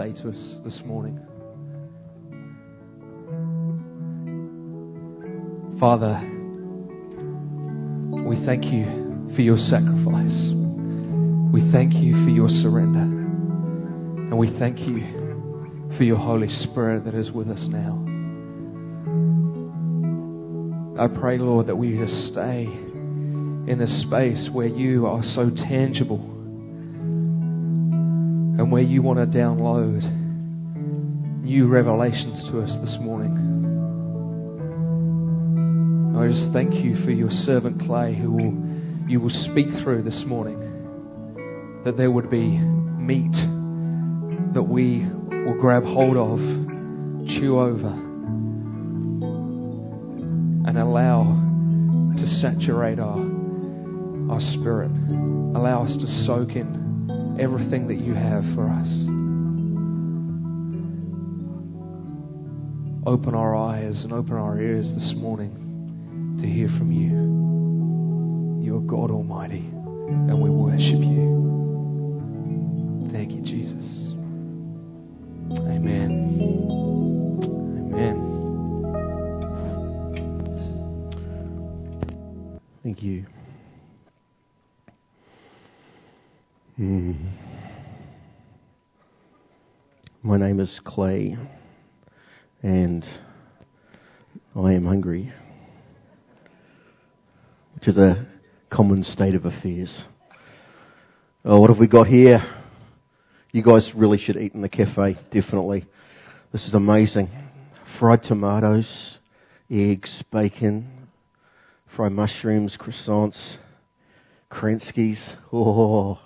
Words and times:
say 0.00 0.10
to 0.10 0.30
us 0.30 0.56
this 0.64 0.80
morning. 0.86 1.20
Father, 5.78 6.18
we 8.26 8.42
thank 8.46 8.64
you 8.64 8.86
for 9.34 9.42
your 9.42 9.58
sacrifice. 9.58 10.32
We 11.52 11.70
thank 11.72 11.92
you 11.92 12.24
for 12.24 12.30
your 12.30 12.48
surrender. 12.62 13.00
And 13.00 14.38
we 14.38 14.58
thank 14.58 14.78
you 14.78 15.92
for 15.98 16.04
your 16.04 16.16
Holy 16.16 16.48
Spirit 16.62 17.04
that 17.04 17.14
is 17.14 17.30
with 17.30 17.50
us 17.50 17.60
now. 17.68 17.98
I 20.98 21.06
pray, 21.20 21.36
Lord, 21.36 21.66
that 21.66 21.76
we 21.76 21.98
just 21.98 22.32
stay 22.32 22.62
in 22.62 23.78
a 23.78 24.06
space 24.06 24.48
where 24.54 24.68
you 24.68 25.06
are 25.06 25.22
so 25.34 25.50
tangible 25.50 26.31
where 28.72 28.82
you 28.82 29.02
want 29.02 29.18
to 29.18 29.26
download 29.38 30.00
new 31.42 31.66
revelations 31.66 32.42
to 32.50 32.62
us 32.62 32.70
this 32.82 32.96
morning. 33.02 33.36
I 36.16 36.26
just 36.32 36.54
thank 36.54 36.82
you 36.82 37.04
for 37.04 37.10
your 37.10 37.28
servant 37.44 37.82
Clay 37.82 38.14
who 38.14 38.30
will, 38.32 39.10
you 39.10 39.20
will 39.20 39.50
speak 39.50 39.66
through 39.84 40.04
this 40.04 40.22
morning. 40.24 40.58
That 41.84 41.98
there 41.98 42.10
would 42.10 42.30
be 42.30 42.48
meat 42.48 43.34
that 44.54 44.62
we 44.62 45.06
will 45.28 45.60
grab 45.60 45.82
hold 45.84 46.16
of, 46.16 46.38
chew 47.28 47.60
over, 47.60 47.92
and 50.66 50.78
allow 50.78 51.24
to 52.16 52.40
saturate 52.40 52.98
our, 52.98 53.20
our 54.32 54.40
spirit. 54.54 54.90
Allow 55.54 55.84
us 55.84 55.92
to 55.92 56.24
soak 56.24 56.56
in 56.56 56.81
everything 57.40 57.88
that 57.88 57.98
you 57.98 58.14
have 58.14 58.44
for 58.54 58.68
us. 58.68 58.88
Open 63.06 63.34
our 63.34 63.56
eyes 63.56 63.96
and 64.04 64.12
open 64.12 64.34
our 64.34 64.60
ears 64.60 64.86
this 64.86 65.12
morning 65.16 66.38
to 66.40 66.46
hear 66.46 66.68
from 66.78 66.92
you. 66.92 68.64
You 68.64 68.76
are 68.76 68.80
God 68.80 69.10
Almighty, 69.10 69.58
and 69.58 70.40
we 70.40 70.50
worship 70.50 71.00
you. 71.00 71.42
Thank 73.12 73.32
you, 73.32 73.42
Jesus. 73.42 73.84
Amen. 75.58 76.10
Amen. 77.92 78.32
Thank 82.82 83.02
you. 83.02 83.26
Hmm. 86.78 87.12
My 90.22 90.38
name 90.38 90.58
is 90.58 90.70
Clay, 90.86 91.36
and 92.62 93.04
I 94.56 94.72
am 94.72 94.86
hungry, 94.86 95.30
which 97.74 97.88
is 97.88 97.98
a 97.98 98.26
common 98.70 99.04
state 99.04 99.34
of 99.34 99.44
affairs. 99.44 99.90
Oh, 101.44 101.60
what 101.60 101.68
have 101.68 101.78
we 101.78 101.88
got 101.88 102.06
here? 102.06 102.42
You 103.52 103.62
guys 103.62 103.82
really 103.94 104.16
should 104.16 104.38
eat 104.38 104.54
in 104.54 104.62
the 104.62 104.70
cafe, 104.70 105.18
definitely. 105.30 105.84
This 106.54 106.62
is 106.62 106.72
amazing. 106.72 107.28
Fried 108.00 108.22
tomatoes, 108.22 109.18
eggs, 109.70 110.22
bacon, 110.32 110.88
fried 111.94 112.12
mushrooms, 112.12 112.78
croissants, 112.80 113.36
Krenskis. 114.50 115.18
Oh, 115.52 116.18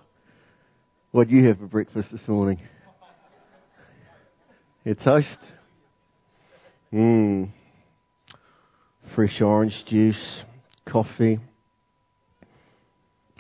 what 1.17 1.29
do 1.29 1.35
you 1.35 1.49
have 1.49 1.57
for 1.57 1.67
breakfast 1.67 2.09
this 2.13 2.21
morning? 2.29 2.61
Your 4.85 4.97
toast? 4.97 5.27
Mmm. 6.93 7.51
Fresh 9.15 9.41
orange 9.41 9.73
juice, 9.89 10.15
coffee. 10.87 11.41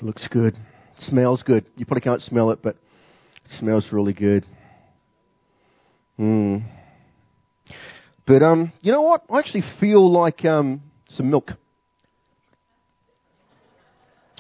Looks 0.01 0.27
good. 0.31 0.57
Smells 1.07 1.43
good. 1.45 1.67
You 1.77 1.85
probably 1.85 2.01
can't 2.01 2.23
smell 2.23 2.51
it, 2.51 2.61
but 2.63 2.77
it 3.45 3.59
smells 3.61 3.85
really 3.93 4.15
good. 4.15 4.47
Mmm. 6.19 6.65
But 8.27 8.43
um, 8.43 8.73
you 8.81 8.91
know 8.91 9.03
what? 9.03 9.25
I 9.31 9.39
actually 9.39 9.65
feel 9.79 10.11
like 10.11 10.47
um, 10.47 10.81
some 11.15 11.29
milk. 11.29 11.51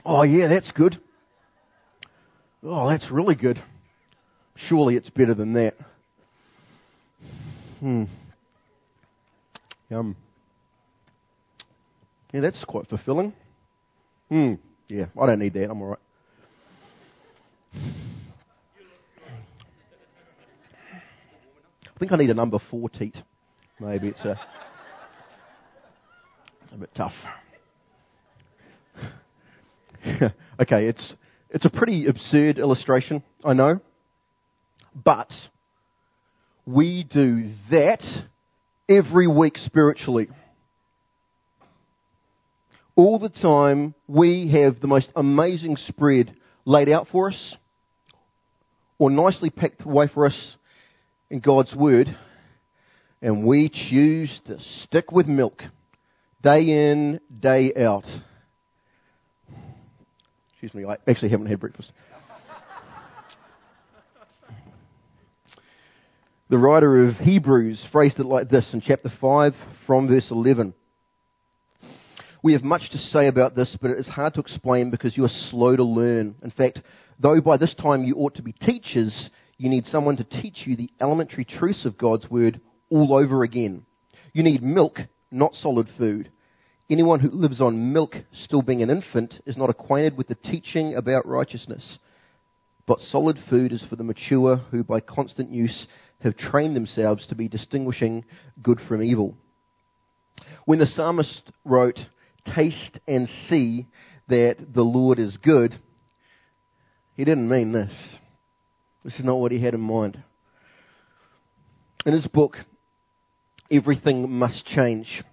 Oh 0.06 0.22
yeah, 0.22 0.48
that's 0.48 0.70
good. 0.74 0.98
Oh, 2.68 2.88
that's 2.88 3.08
really 3.12 3.36
good. 3.36 3.62
Surely 4.68 4.96
it's 4.96 5.08
better 5.10 5.34
than 5.34 5.52
that. 5.52 5.74
Hmm. 7.78 8.04
Yum. 9.88 10.16
Yeah, 12.32 12.40
that's 12.40 12.64
quite 12.64 12.88
fulfilling. 12.88 13.34
Hmm. 14.30 14.54
Yeah, 14.88 15.06
I 15.20 15.26
don't 15.26 15.38
need 15.38 15.54
that. 15.54 15.70
I'm 15.70 15.80
all 15.80 15.90
right. 15.90 15.98
I 21.84 21.98
think 22.00 22.10
I 22.10 22.16
need 22.16 22.30
a 22.30 22.34
number 22.34 22.58
four 22.68 22.88
teat. 22.88 23.14
Maybe 23.78 24.08
it's 24.08 24.20
a, 24.20 24.40
a 26.72 26.76
bit 26.78 26.90
tough. 26.96 27.12
okay, 30.60 30.88
it's 30.88 31.12
it's 31.56 31.64
a 31.64 31.70
pretty 31.70 32.04
absurd 32.06 32.58
illustration, 32.58 33.22
I 33.42 33.54
know, 33.54 33.80
but 34.94 35.30
we 36.66 37.02
do 37.02 37.52
that 37.70 38.02
every 38.90 39.26
week 39.26 39.56
spiritually. 39.64 40.28
All 42.94 43.18
the 43.18 43.30
time, 43.30 43.94
we 44.06 44.50
have 44.52 44.82
the 44.82 44.86
most 44.86 45.08
amazing 45.16 45.78
spread 45.88 46.36
laid 46.66 46.90
out 46.90 47.08
for 47.10 47.30
us, 47.30 47.54
or 48.98 49.08
nicely 49.10 49.48
packed 49.48 49.80
away 49.80 50.10
for 50.12 50.26
us 50.26 50.36
in 51.30 51.40
God's 51.40 51.74
Word, 51.74 52.14
and 53.22 53.46
we 53.46 53.70
choose 53.70 54.28
to 54.46 54.58
stick 54.84 55.10
with 55.10 55.26
milk 55.26 55.62
day 56.42 56.90
in, 56.90 57.18
day 57.40 57.72
out. 57.82 58.04
Excuse 60.58 60.72
me, 60.72 60.90
I 60.90 60.96
actually 61.06 61.28
haven't 61.28 61.48
had 61.48 61.60
breakfast. 61.60 61.92
The 66.48 66.56
writer 66.56 67.06
of 67.06 67.16
Hebrews 67.16 67.78
phrased 67.92 68.18
it 68.18 68.24
like 68.24 68.48
this 68.48 68.64
in 68.72 68.80
chapter 68.80 69.12
5 69.20 69.54
from 69.86 70.08
verse 70.08 70.24
11. 70.30 70.72
We 72.42 72.54
have 72.54 72.62
much 72.62 72.88
to 72.92 72.98
say 72.98 73.26
about 73.26 73.54
this, 73.54 73.68
but 73.82 73.90
it 73.90 73.98
is 73.98 74.06
hard 74.06 74.32
to 74.34 74.40
explain 74.40 74.88
because 74.88 75.14
you 75.14 75.24
are 75.24 75.30
slow 75.50 75.76
to 75.76 75.84
learn. 75.84 76.36
In 76.42 76.52
fact, 76.52 76.80
though 77.20 77.42
by 77.42 77.58
this 77.58 77.74
time 77.74 78.04
you 78.04 78.14
ought 78.14 78.36
to 78.36 78.42
be 78.42 78.52
teachers, 78.52 79.12
you 79.58 79.68
need 79.68 79.84
someone 79.92 80.16
to 80.16 80.24
teach 80.24 80.60
you 80.64 80.74
the 80.74 80.90
elementary 81.02 81.44
truths 81.44 81.84
of 81.84 81.98
God's 81.98 82.30
Word 82.30 82.62
all 82.88 83.12
over 83.12 83.42
again. 83.42 83.84
You 84.32 84.42
need 84.42 84.62
milk, 84.62 85.00
not 85.30 85.52
solid 85.60 85.90
food. 85.98 86.30
Anyone 86.88 87.20
who 87.20 87.30
lives 87.30 87.60
on 87.60 87.92
milk, 87.92 88.14
still 88.44 88.62
being 88.62 88.82
an 88.82 88.90
infant, 88.90 89.34
is 89.44 89.56
not 89.56 89.70
acquainted 89.70 90.16
with 90.16 90.28
the 90.28 90.36
teaching 90.36 90.94
about 90.94 91.26
righteousness. 91.26 91.98
But 92.86 93.00
solid 93.00 93.38
food 93.50 93.72
is 93.72 93.82
for 93.88 93.96
the 93.96 94.04
mature 94.04 94.56
who, 94.70 94.84
by 94.84 95.00
constant 95.00 95.50
use, 95.50 95.86
have 96.20 96.36
trained 96.36 96.76
themselves 96.76 97.26
to 97.26 97.34
be 97.34 97.48
distinguishing 97.48 98.24
good 98.62 98.80
from 98.86 99.02
evil. 99.02 99.36
When 100.64 100.78
the 100.78 100.86
psalmist 100.86 101.50
wrote, 101.64 101.98
Taste 102.54 103.00
and 103.08 103.28
see 103.50 103.86
that 104.28 104.56
the 104.72 104.82
Lord 104.82 105.18
is 105.18 105.36
good, 105.36 105.80
he 107.16 107.24
didn't 107.24 107.48
mean 107.48 107.72
this. 107.72 107.92
This 109.04 109.14
is 109.14 109.24
not 109.24 109.40
what 109.40 109.50
he 109.50 109.60
had 109.60 109.74
in 109.74 109.80
mind. 109.80 110.22
In 112.04 112.12
his 112.12 112.26
book, 112.26 112.56
Everything 113.70 114.30
Must 114.30 114.64
Change, 114.66 115.24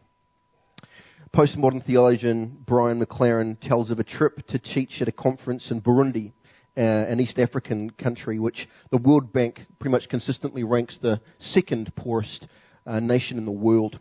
postmodern 1.35 1.83
theologian 1.83 2.57
Brian 2.67 3.03
McLaren 3.03 3.57
tells 3.59 3.89
of 3.89 3.97
a 3.97 4.03
trip 4.03 4.45
to 4.47 4.59
teach 4.59 5.01
at 5.01 5.07
a 5.07 5.11
conference 5.11 5.63
in 5.71 5.81
Burundi, 5.81 6.31
uh, 6.77 6.81
an 6.81 7.19
East 7.19 7.39
African 7.39 7.89
country, 7.89 8.37
which 8.37 8.67
the 8.91 8.97
World 8.97 9.33
Bank 9.33 9.61
pretty 9.79 9.91
much 9.91 10.07
consistently 10.09 10.63
ranks 10.63 10.95
the 11.01 11.19
second 11.53 11.91
poorest 11.95 12.47
uh, 12.85 12.99
nation 12.99 13.39
in 13.39 13.45
the 13.45 13.51
world. 13.51 13.97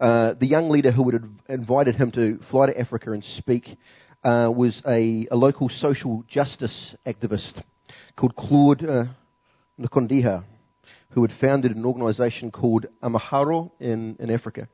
Uh, 0.00 0.34
the 0.40 0.46
young 0.46 0.68
leader 0.68 0.90
who 0.90 1.08
had 1.08 1.22
invited 1.48 1.94
him 1.94 2.10
to 2.10 2.40
fly 2.50 2.66
to 2.66 2.78
Africa 2.78 3.12
and 3.12 3.24
speak 3.38 3.78
uh, 4.24 4.50
was 4.50 4.82
a, 4.88 5.28
a, 5.30 5.36
local 5.36 5.70
social 5.80 6.24
justice 6.28 6.96
activist 7.06 7.62
called 8.16 8.34
Claude 8.34 8.84
uh, 8.84 9.04
Nikondeha, 9.78 10.42
who 11.10 11.22
had 11.22 11.32
founded 11.40 11.76
an 11.76 11.84
organization 11.84 12.50
called 12.50 12.86
Amahoro 13.00 13.70
in, 13.78 14.16
in 14.18 14.30
Africa. 14.32 14.66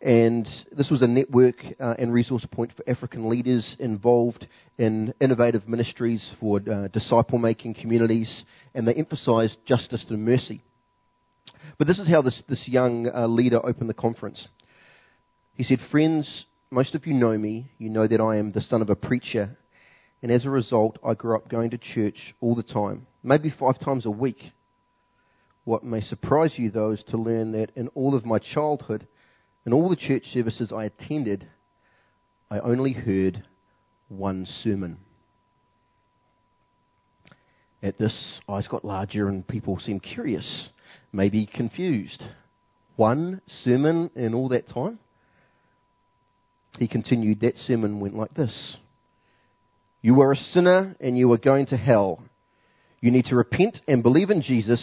And 0.00 0.46
this 0.76 0.90
was 0.90 1.00
a 1.00 1.06
network 1.06 1.56
uh, 1.80 1.94
and 1.98 2.12
resource 2.12 2.46
point 2.50 2.72
for 2.76 2.88
African 2.88 3.30
leaders 3.30 3.64
involved 3.78 4.46
in 4.76 5.14
innovative 5.20 5.66
ministries 5.66 6.22
for 6.38 6.60
uh, 6.70 6.88
disciple 6.88 7.38
making 7.38 7.74
communities, 7.74 8.28
and 8.74 8.86
they 8.86 8.92
emphasized 8.92 9.56
justice 9.66 10.04
and 10.10 10.24
mercy. 10.24 10.62
But 11.78 11.86
this 11.86 11.98
is 11.98 12.08
how 12.08 12.22
this, 12.22 12.42
this 12.48 12.66
young 12.66 13.10
uh, 13.14 13.26
leader 13.26 13.64
opened 13.64 13.88
the 13.88 13.94
conference. 13.94 14.48
He 15.54 15.64
said, 15.64 15.80
Friends, 15.90 16.28
most 16.70 16.94
of 16.94 17.06
you 17.06 17.14
know 17.14 17.36
me. 17.36 17.70
You 17.78 17.88
know 17.88 18.06
that 18.06 18.20
I 18.20 18.36
am 18.36 18.52
the 18.52 18.60
son 18.60 18.82
of 18.82 18.90
a 18.90 18.96
preacher. 18.96 19.56
And 20.22 20.30
as 20.30 20.44
a 20.44 20.50
result, 20.50 20.98
I 21.06 21.14
grew 21.14 21.36
up 21.36 21.48
going 21.48 21.70
to 21.70 21.78
church 21.78 22.34
all 22.40 22.54
the 22.54 22.62
time, 22.62 23.06
maybe 23.22 23.54
five 23.58 23.78
times 23.78 24.06
a 24.06 24.10
week. 24.10 24.52
What 25.64 25.84
may 25.84 26.00
surprise 26.00 26.52
you, 26.56 26.70
though, 26.70 26.92
is 26.92 27.02
to 27.10 27.16
learn 27.16 27.52
that 27.52 27.70
in 27.76 27.88
all 27.88 28.14
of 28.14 28.24
my 28.24 28.38
childhood, 28.38 29.06
in 29.66 29.72
all 29.72 29.90
the 29.90 29.96
church 29.96 30.22
services 30.32 30.72
I 30.72 30.84
attended, 30.84 31.48
I 32.50 32.60
only 32.60 32.92
heard 32.92 33.42
one 34.08 34.46
sermon. 34.62 34.98
At 37.82 37.98
this, 37.98 38.14
eyes 38.48 38.68
got 38.68 38.84
larger 38.84 39.28
and 39.28 39.46
people 39.46 39.78
seemed 39.84 40.04
curious, 40.04 40.68
maybe 41.12 41.46
confused. 41.46 42.22
One 42.94 43.42
sermon 43.64 44.10
in 44.14 44.34
all 44.34 44.48
that 44.50 44.68
time? 44.68 45.00
He 46.78 46.86
continued, 46.86 47.40
That 47.40 47.58
sermon 47.66 47.98
went 48.00 48.14
like 48.14 48.34
this 48.34 48.76
You 50.00 50.20
are 50.20 50.32
a 50.32 50.36
sinner 50.54 50.96
and 51.00 51.18
you 51.18 51.30
are 51.32 51.38
going 51.38 51.66
to 51.66 51.76
hell. 51.76 52.22
You 53.00 53.10
need 53.10 53.26
to 53.26 53.36
repent 53.36 53.80
and 53.88 54.02
believe 54.02 54.30
in 54.30 54.42
Jesus. 54.42 54.80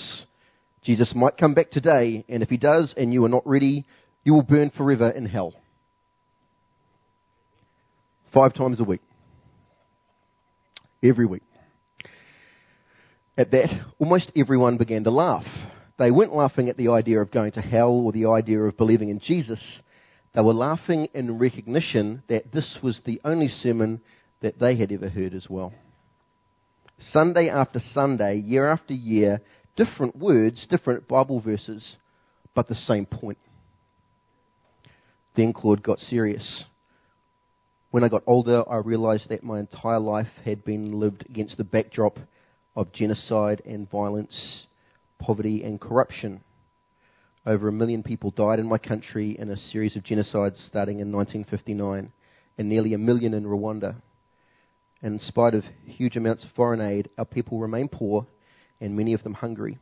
Jesus 0.83 1.13
might 1.15 1.37
come 1.37 1.53
back 1.53 1.71
today, 1.71 2.25
and 2.27 2.43
if 2.43 2.49
he 2.49 2.57
does 2.57 2.93
and 2.97 3.13
you 3.13 3.23
are 3.23 3.29
not 3.29 3.47
ready, 3.47 3.85
you 4.23 4.33
will 4.33 4.43
burn 4.43 4.71
forever 4.75 5.09
in 5.09 5.25
hell. 5.25 5.53
Five 8.33 8.53
times 8.53 8.79
a 8.79 8.83
week. 8.83 9.01
Every 11.03 11.25
week. 11.25 11.43
At 13.37 13.51
that, 13.51 13.69
almost 13.99 14.31
everyone 14.35 14.77
began 14.77 15.03
to 15.03 15.11
laugh. 15.11 15.45
They 15.99 16.11
weren't 16.11 16.35
laughing 16.35 16.69
at 16.69 16.77
the 16.77 16.89
idea 16.89 17.19
of 17.19 17.31
going 17.31 17.51
to 17.53 17.61
hell 17.61 17.89
or 17.89 18.11
the 18.11 18.27
idea 18.27 18.59
of 18.59 18.77
believing 18.77 19.09
in 19.09 19.19
Jesus. 19.19 19.59
They 20.33 20.41
were 20.41 20.53
laughing 20.53 21.07
in 21.13 21.37
recognition 21.37 22.23
that 22.29 22.51
this 22.51 22.77
was 22.81 22.99
the 23.05 23.21
only 23.23 23.49
sermon 23.61 24.01
that 24.41 24.59
they 24.59 24.75
had 24.75 24.91
ever 24.91 25.09
heard 25.09 25.33
as 25.33 25.45
well. 25.49 25.73
Sunday 27.11 27.49
after 27.49 27.81
Sunday, 27.93 28.37
year 28.37 28.69
after 28.69 28.93
year, 28.93 29.41
different 29.75 30.15
words, 30.15 30.65
different 30.69 31.07
Bible 31.07 31.39
verses, 31.39 31.83
but 32.55 32.67
the 32.67 32.77
same 32.87 33.05
point. 33.05 33.37
Then 35.35 35.53
Claude 35.53 35.83
got 35.83 35.99
serious. 35.99 36.63
When 37.91 38.03
I 38.03 38.09
got 38.09 38.23
older, 38.25 38.67
I 38.69 38.77
realized 38.77 39.29
that 39.29 39.43
my 39.43 39.59
entire 39.59 39.99
life 39.99 40.27
had 40.45 40.63
been 40.63 40.99
lived 40.99 41.25
against 41.29 41.57
the 41.57 41.63
backdrop 41.63 42.17
of 42.75 42.91
genocide 42.91 43.61
and 43.65 43.89
violence, 43.89 44.65
poverty 45.19 45.63
and 45.63 45.79
corruption. 45.79 46.41
Over 47.45 47.67
a 47.67 47.73
million 47.73 48.03
people 48.03 48.31
died 48.31 48.59
in 48.59 48.67
my 48.67 48.77
country 48.77 49.35
in 49.37 49.49
a 49.49 49.57
series 49.57 49.95
of 49.95 50.03
genocides 50.03 50.65
starting 50.67 50.99
in 50.99 51.11
1959, 51.11 52.11
and 52.57 52.69
nearly 52.69 52.93
a 52.93 52.97
million 52.97 53.33
in 53.33 53.43
Rwanda. 53.43 53.95
And 55.01 55.19
in 55.19 55.27
spite 55.27 55.53
of 55.53 55.65
huge 55.85 56.15
amounts 56.15 56.43
of 56.43 56.51
foreign 56.55 56.79
aid, 56.79 57.09
our 57.17 57.25
people 57.25 57.59
remain 57.59 57.89
poor, 57.89 58.25
and 58.79 58.95
many 58.95 59.13
of 59.13 59.23
them 59.23 59.33
hungry. 59.33 59.77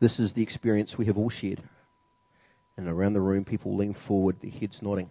This 0.00 0.18
is 0.18 0.32
the 0.32 0.42
experience 0.42 0.92
we 0.96 1.06
have 1.06 1.18
all 1.18 1.30
shared. 1.30 1.62
And 2.78 2.88
around 2.88 3.12
the 3.12 3.20
room, 3.20 3.44
people 3.44 3.76
lean 3.76 3.94
forward, 4.06 4.36
their 4.40 4.50
heads 4.50 4.78
nodding. 4.80 5.10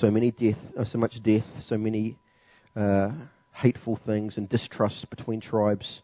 So 0.00 0.10
many 0.10 0.32
death, 0.32 0.58
uh, 0.76 0.84
so 0.84 0.98
much 0.98 1.22
death, 1.22 1.44
so 1.68 1.78
many 1.78 2.18
uh, 2.74 3.10
hateful 3.52 4.00
things 4.04 4.36
and 4.36 4.48
distrust 4.48 5.08
between 5.08 5.40
tribes 5.40 6.00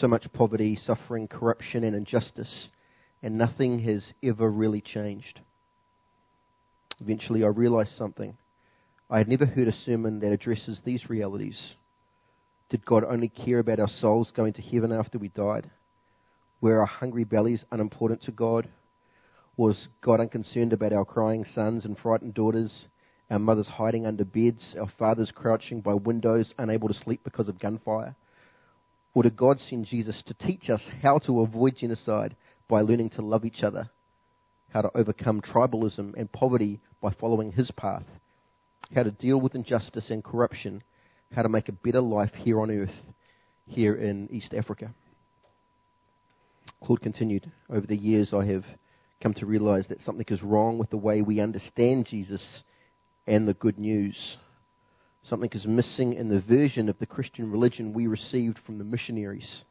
so 0.00 0.08
much 0.08 0.26
poverty, 0.32 0.78
suffering, 0.86 1.28
corruption, 1.28 1.84
and 1.84 1.94
injustice, 1.94 2.68
and 3.22 3.38
nothing 3.38 3.80
has 3.80 4.02
ever 4.22 4.50
really 4.50 4.80
changed. 4.80 5.40
Eventually, 7.00 7.44
I 7.44 7.48
realized 7.48 7.96
something. 7.96 8.36
I 9.10 9.18
had 9.18 9.28
never 9.28 9.46
heard 9.46 9.68
a 9.68 9.74
sermon 9.84 10.20
that 10.20 10.32
addresses 10.32 10.78
these 10.84 11.08
realities. 11.10 11.58
Did 12.70 12.84
God 12.84 13.04
only 13.04 13.28
care 13.28 13.58
about 13.58 13.80
our 13.80 13.90
souls 14.00 14.32
going 14.34 14.54
to 14.54 14.62
heaven 14.62 14.92
after 14.92 15.18
we 15.18 15.28
died? 15.28 15.70
Were 16.60 16.80
our 16.80 16.86
hungry 16.86 17.24
bellies 17.24 17.60
unimportant 17.70 18.22
to 18.22 18.32
God? 18.32 18.68
Was 19.56 19.86
God 20.02 20.20
unconcerned 20.20 20.72
about 20.72 20.92
our 20.92 21.04
crying 21.04 21.44
sons 21.54 21.84
and 21.84 21.96
frightened 21.96 22.34
daughters, 22.34 22.72
our 23.30 23.38
mothers 23.38 23.68
hiding 23.68 24.04
under 24.04 24.24
beds, 24.24 24.74
our 24.78 24.90
fathers 24.98 25.30
crouching 25.32 25.80
by 25.80 25.94
windows, 25.94 26.52
unable 26.58 26.88
to 26.88 26.94
sleep 27.04 27.20
because 27.22 27.48
of 27.48 27.60
gunfire? 27.60 28.16
Or 29.14 29.22
did 29.22 29.36
God 29.36 29.58
send 29.70 29.86
Jesus 29.86 30.16
to 30.26 30.34
teach 30.34 30.68
us 30.68 30.80
how 31.02 31.18
to 31.20 31.42
avoid 31.42 31.76
genocide 31.78 32.34
by 32.68 32.80
learning 32.80 33.10
to 33.10 33.22
love 33.22 33.44
each 33.44 33.62
other? 33.62 33.90
How 34.72 34.82
to 34.82 34.90
overcome 34.96 35.40
tribalism 35.40 36.14
and 36.16 36.32
poverty 36.32 36.80
by 37.00 37.14
following 37.20 37.52
his 37.52 37.70
path? 37.76 38.02
How 38.92 39.04
to 39.04 39.12
deal 39.12 39.40
with 39.40 39.54
injustice 39.54 40.06
and 40.10 40.24
corruption? 40.24 40.82
How 41.32 41.42
to 41.42 41.48
make 41.48 41.68
a 41.68 41.72
better 41.72 42.00
life 42.00 42.32
here 42.34 42.60
on 42.60 42.72
earth, 42.72 42.94
here 43.66 43.94
in 43.94 44.28
East 44.32 44.52
Africa? 44.52 44.92
Claude 46.82 47.02
continued, 47.02 47.52
Over 47.70 47.86
the 47.86 47.96
years, 47.96 48.30
I 48.32 48.46
have 48.46 48.64
come 49.24 49.32
to 49.32 49.46
realize 49.46 49.86
that 49.88 50.04
something 50.04 50.26
is 50.28 50.42
wrong 50.42 50.76
with 50.76 50.90
the 50.90 50.98
way 50.98 51.22
we 51.22 51.40
understand 51.40 52.06
Jesus 52.10 52.42
and 53.26 53.48
the 53.48 53.54
good 53.54 53.78
news. 53.78 54.14
Something 55.26 55.48
is 55.54 55.64
missing 55.64 56.12
in 56.12 56.28
the 56.28 56.40
version 56.40 56.90
of 56.90 56.98
the 56.98 57.06
Christian 57.06 57.50
religion 57.50 57.94
we 57.94 58.06
received 58.06 58.58
from 58.66 58.76
the 58.76 58.84
missionaries, 58.84 59.64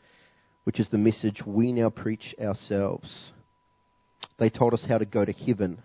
which 0.64 0.80
is 0.80 0.88
the 0.90 0.98
message 0.98 1.44
we 1.46 1.72
now 1.72 1.92
preach 1.92 2.34
ourselves. 2.42 3.32
They 4.40 4.50
told 4.50 4.74
us 4.74 4.86
how 4.90 4.98
to 4.98 5.06
go 5.06 5.24
to 5.24 5.32
heaven, 5.32 5.84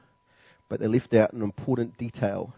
but 0.71 0.81
they 0.81 0.87
left 0.87 1.13
out 1.13 1.35
an 1.35 1.43
important 1.43 1.99
detail. 1.99 2.55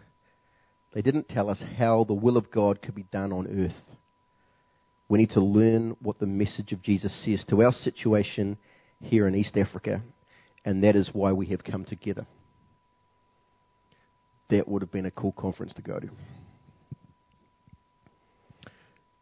They 0.94 1.02
didn't 1.02 1.28
tell 1.28 1.50
us 1.50 1.58
how 1.76 2.04
the 2.04 2.14
will 2.14 2.36
of 2.36 2.52
God 2.52 2.82
could 2.82 2.94
be 2.94 3.06
done 3.10 3.32
on 3.32 3.48
earth. 3.48 3.96
We 5.08 5.18
need 5.18 5.30
to 5.30 5.40
learn 5.40 5.96
what 6.00 6.20
the 6.20 6.26
message 6.26 6.70
of 6.70 6.82
Jesus 6.82 7.10
says 7.24 7.40
to 7.48 7.64
our 7.64 7.72
situation 7.72 8.58
here 9.02 9.26
in 9.26 9.34
East 9.34 9.56
Africa, 9.56 10.02
and 10.64 10.82
that 10.84 10.96
is 10.96 11.08
why 11.12 11.32
we 11.32 11.46
have 11.46 11.64
come 11.64 11.84
together. 11.84 12.26
That 14.50 14.68
would 14.68 14.82
have 14.82 14.92
been 14.92 15.06
a 15.06 15.10
cool 15.10 15.32
conference 15.32 15.72
to 15.74 15.82
go 15.82 15.98
to. 15.98 16.08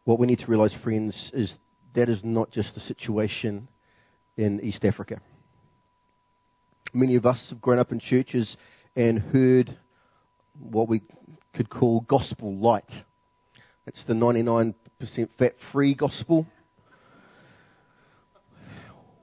What 0.04 0.18
we 0.18 0.26
need 0.26 0.38
to 0.38 0.46
realize, 0.46 0.72
friends, 0.82 1.14
is 1.34 1.52
that 1.94 2.08
is 2.08 2.20
not 2.22 2.50
just 2.50 2.74
the 2.74 2.80
situation 2.80 3.68
in 4.36 4.60
East 4.62 4.84
Africa. 4.84 5.20
Many 6.94 7.16
of 7.16 7.26
us 7.26 7.38
have 7.50 7.60
grown 7.60 7.78
up 7.78 7.92
in 7.92 8.00
churches 8.00 8.56
and 8.96 9.18
heard 9.18 9.76
what 10.58 10.88
we 10.88 11.02
could 11.54 11.68
call 11.68 12.00
gospel 12.00 12.56
light. 12.56 12.88
It's 13.86 14.02
the 14.06 14.14
99% 14.14 14.74
fat 15.38 15.54
free 15.72 15.94
gospel. 15.94 16.46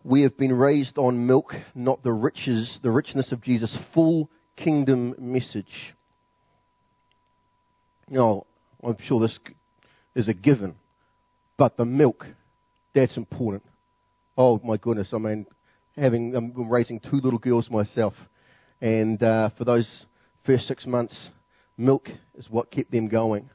We 0.05 0.21
have 0.21 0.37
been 0.37 0.53
raised 0.53 0.99
on 0.99 1.25
milk, 1.25 1.51
not 1.73 2.03
the 2.03 2.13
riches, 2.13 2.69
the 2.83 2.91
richness 2.91 3.31
of 3.31 3.41
Jesus' 3.41 3.75
full 3.91 4.29
kingdom 4.55 5.15
message. 5.17 5.95
Now, 8.07 8.45
I'm 8.83 8.97
sure 9.07 9.19
this 9.19 9.35
is 10.13 10.27
a 10.27 10.33
given. 10.33 10.75
But 11.57 11.75
the 11.75 11.85
milk, 11.85 12.23
that's 12.93 13.17
important. 13.17 13.63
Oh 14.37 14.61
my 14.63 14.77
goodness! 14.77 15.07
I 15.11 15.17
mean, 15.17 15.47
having 15.97 16.35
I'm 16.35 16.69
raising 16.69 16.99
two 16.99 17.19
little 17.23 17.39
girls 17.39 17.71
myself, 17.71 18.13
and 18.81 19.23
uh, 19.23 19.49
for 19.57 19.63
those 19.63 19.87
first 20.45 20.67
six 20.67 20.85
months, 20.85 21.15
milk 21.79 22.09
is 22.37 22.45
what 22.47 22.69
kept 22.69 22.91
them 22.91 23.07
going. 23.07 23.49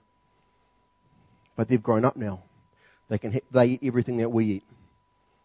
But 1.56 1.68
they've 1.68 1.80
grown 1.80 2.04
up 2.04 2.16
now. 2.16 2.42
They 3.08 3.18
can 3.18 3.40
they 3.54 3.64
eat 3.66 3.82
everything 3.84 4.16
that 4.16 4.32
we 4.32 4.46
eat. 4.46 4.64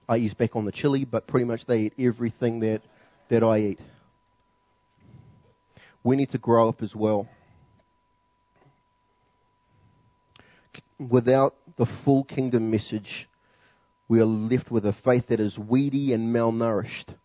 I 0.08 0.18
ease 0.18 0.34
back 0.34 0.56
on 0.56 0.66
the 0.66 0.72
chili, 0.72 1.06
but 1.06 1.28
pretty 1.28 1.46
much 1.46 1.62
they 1.68 1.80
eat 1.80 1.94
everything 2.00 2.60
that 2.62 2.82
that 3.30 3.44
I 3.44 3.60
eat. 3.60 3.80
We 6.04 6.16
need 6.16 6.32
to 6.32 6.38
grow 6.38 6.70
up 6.70 6.84
as 6.84 6.94
well. 6.94 7.28
without 11.00 11.56
the 11.78 11.86
full 12.04 12.24
kingdom 12.24 12.72
message, 12.72 13.28
we 14.08 14.20
are 14.20 14.26
left 14.26 14.72
with 14.72 14.86
a 14.86 14.96
faith 15.04 15.26
that 15.30 15.40
is 15.40 15.58
weedy 15.58 16.14
and 16.14 16.34
malnourished, 16.34 17.16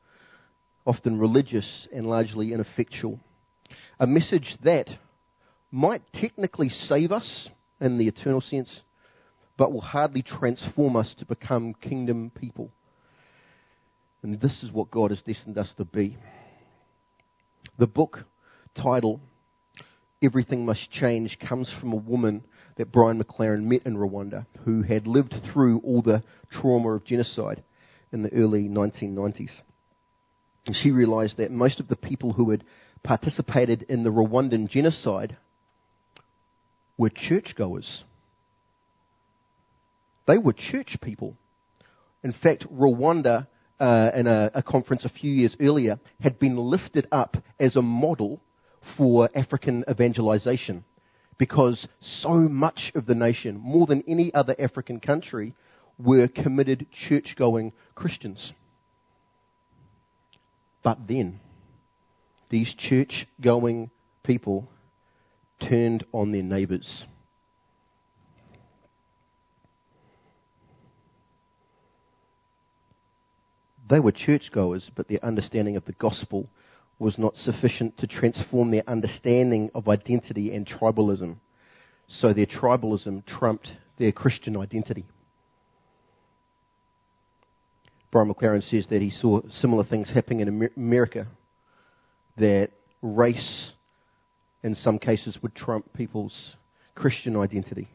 often 0.86 1.18
religious 1.18 1.66
and 1.94 2.06
largely 2.06 2.52
ineffectual. 2.52 3.20
A 3.98 4.06
message 4.06 4.56
that 4.64 4.86
might 5.70 6.02
technically 6.12 6.70
save 6.88 7.12
us 7.12 7.48
in 7.80 7.98
the 7.98 8.08
eternal 8.08 8.40
sense, 8.40 8.80
but 9.60 9.74
will 9.74 9.82
hardly 9.82 10.22
transform 10.22 10.96
us 10.96 11.08
to 11.18 11.26
become 11.26 11.74
kingdom 11.74 12.32
people. 12.34 12.70
And 14.22 14.40
this 14.40 14.62
is 14.62 14.72
what 14.72 14.90
God 14.90 15.10
has 15.10 15.20
destined 15.20 15.58
us 15.58 15.68
to 15.76 15.84
be. 15.84 16.16
The 17.78 17.86
book 17.86 18.20
title, 18.74 19.20
Everything 20.22 20.64
Must 20.64 20.90
Change, 20.90 21.36
comes 21.46 21.68
from 21.78 21.92
a 21.92 21.96
woman 21.96 22.42
that 22.78 22.90
Brian 22.90 23.22
McLaren 23.22 23.64
met 23.64 23.82
in 23.84 23.98
Rwanda 23.98 24.46
who 24.64 24.80
had 24.80 25.06
lived 25.06 25.34
through 25.52 25.80
all 25.80 26.00
the 26.00 26.22
trauma 26.50 26.92
of 26.92 27.04
genocide 27.04 27.62
in 28.12 28.22
the 28.22 28.32
early 28.32 28.66
1990s. 28.66 29.50
And 30.64 30.74
she 30.74 30.90
realized 30.90 31.36
that 31.36 31.50
most 31.50 31.80
of 31.80 31.88
the 31.88 31.96
people 31.96 32.32
who 32.32 32.50
had 32.50 32.64
participated 33.02 33.84
in 33.90 34.04
the 34.04 34.10
Rwandan 34.10 34.70
genocide 34.70 35.36
were 36.96 37.10
churchgoers. 37.10 38.04
They 40.30 40.38
were 40.38 40.52
church 40.52 40.96
people. 41.02 41.36
In 42.22 42.32
fact, 42.32 42.64
Rwanda, 42.72 43.48
uh, 43.80 44.10
in 44.14 44.28
a, 44.28 44.52
a 44.54 44.62
conference 44.62 45.04
a 45.04 45.08
few 45.08 45.32
years 45.32 45.56
earlier, 45.60 45.98
had 46.20 46.38
been 46.38 46.56
lifted 46.56 47.08
up 47.10 47.36
as 47.58 47.74
a 47.74 47.82
model 47.82 48.40
for 48.96 49.28
African 49.34 49.84
evangelization 49.90 50.84
because 51.36 51.84
so 52.22 52.28
much 52.28 52.92
of 52.94 53.06
the 53.06 53.14
nation, 53.16 53.56
more 53.56 53.88
than 53.88 54.04
any 54.06 54.32
other 54.32 54.54
African 54.56 55.00
country, 55.00 55.54
were 55.98 56.28
committed 56.28 56.86
church 57.08 57.34
going 57.36 57.72
Christians. 57.96 58.52
But 60.84 61.08
then, 61.08 61.40
these 62.50 62.72
church 62.88 63.26
going 63.40 63.90
people 64.22 64.68
turned 65.60 66.04
on 66.12 66.30
their 66.30 66.44
neighbours. 66.44 67.04
They 73.90 73.98
were 73.98 74.12
churchgoers, 74.12 74.88
but 74.94 75.08
their 75.08 75.22
understanding 75.24 75.76
of 75.76 75.84
the 75.84 75.92
gospel 75.92 76.48
was 77.00 77.18
not 77.18 77.34
sufficient 77.36 77.98
to 77.98 78.06
transform 78.06 78.70
their 78.70 78.88
understanding 78.88 79.70
of 79.74 79.88
identity 79.88 80.54
and 80.54 80.66
tribalism. 80.66 81.36
So 82.20 82.32
their 82.32 82.46
tribalism 82.46 83.26
trumped 83.26 83.68
their 83.98 84.12
Christian 84.12 84.56
identity. 84.56 85.06
Brian 88.12 88.32
McLaren 88.32 88.68
says 88.70 88.86
that 88.90 89.02
he 89.02 89.10
saw 89.10 89.40
similar 89.60 89.84
things 89.84 90.08
happening 90.12 90.40
in 90.40 90.70
America, 90.76 91.26
that 92.36 92.70
race, 93.02 93.70
in 94.62 94.76
some 94.76 94.98
cases, 94.98 95.38
would 95.42 95.54
trump 95.54 95.92
people's 95.94 96.54
Christian 96.94 97.36
identity, 97.36 97.88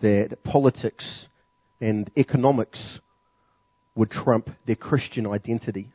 that 0.00 0.38
politics 0.44 1.04
and 1.80 2.10
economics 2.16 2.98
would 3.96 4.10
trump 4.10 4.50
their 4.66 4.76
Christian 4.76 5.26
identity. 5.26 5.90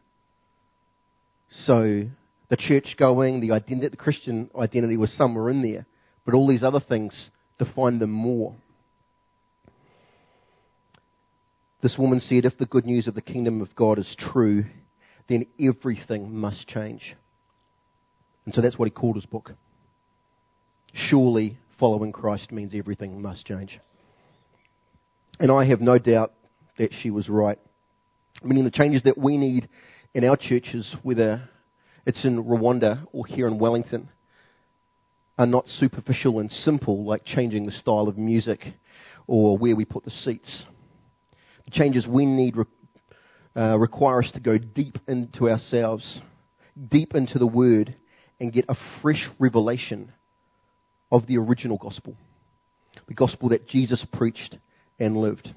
So 1.65 2.09
the 2.49 2.57
church 2.57 2.95
going, 2.97 3.39
the, 3.39 3.57
the 3.89 3.95
Christian 3.95 4.49
identity 4.59 4.97
was 4.97 5.11
somewhere 5.17 5.49
in 5.49 5.61
there, 5.61 5.85
but 6.25 6.33
all 6.33 6.47
these 6.47 6.63
other 6.63 6.81
things 6.81 7.13
defined 7.57 8.01
them 8.01 8.11
more. 8.11 8.55
This 11.81 11.97
woman 11.97 12.21
said, 12.27 12.45
If 12.45 12.57
the 12.57 12.65
good 12.65 12.85
news 12.85 13.07
of 13.07 13.15
the 13.15 13.21
kingdom 13.21 13.61
of 13.61 13.75
God 13.75 13.97
is 13.97 14.15
true, 14.33 14.65
then 15.29 15.45
everything 15.59 16.35
must 16.35 16.67
change. 16.67 17.15
And 18.45 18.53
so 18.53 18.61
that's 18.61 18.77
what 18.77 18.85
he 18.85 18.91
called 18.91 19.15
his 19.15 19.25
book. 19.25 19.51
Surely 20.93 21.57
following 21.79 22.11
Christ 22.11 22.51
means 22.51 22.73
everything 22.75 23.21
must 23.21 23.45
change. 23.45 23.79
And 25.39 25.51
I 25.51 25.65
have 25.65 25.81
no 25.81 25.97
doubt 25.97 26.33
that 26.77 26.91
she 27.01 27.09
was 27.09 27.29
right. 27.29 27.57
Meaning 28.43 28.63
the 28.63 28.71
changes 28.71 29.03
that 29.03 29.17
we 29.17 29.37
need 29.37 29.69
in 30.13 30.23
our 30.25 30.35
churches, 30.35 30.85
whether 31.03 31.49
it's 32.05 32.23
in 32.23 32.43
Rwanda 32.43 33.05
or 33.11 33.25
here 33.25 33.47
in 33.47 33.59
Wellington, 33.59 34.09
are 35.37 35.45
not 35.45 35.65
superficial 35.79 36.39
and 36.39 36.51
simple, 36.51 37.05
like 37.05 37.25
changing 37.25 37.65
the 37.65 37.71
style 37.71 38.07
of 38.07 38.17
music 38.17 38.73
or 39.27 39.57
where 39.57 39.75
we 39.75 39.85
put 39.85 40.03
the 40.03 40.11
seats 40.23 40.63
The 41.65 41.71
changes 41.71 42.05
we 42.07 42.25
need 42.25 42.57
re- 42.57 42.65
uh, 43.55 43.77
require 43.77 44.23
us 44.23 44.31
to 44.33 44.39
go 44.39 44.57
deep 44.57 44.97
into 45.07 45.49
ourselves, 45.49 46.19
deep 46.89 47.15
into 47.15 47.39
the 47.39 47.47
Word, 47.47 47.95
and 48.39 48.51
get 48.51 48.65
a 48.67 48.75
fresh 49.01 49.29
revelation 49.39 50.11
of 51.11 51.27
the 51.27 51.37
original 51.37 51.77
gospel, 51.77 52.15
the 53.07 53.13
gospel 53.13 53.49
that 53.49 53.67
Jesus 53.67 54.03
preached 54.13 54.57
and 54.99 55.17
lived. 55.17 55.53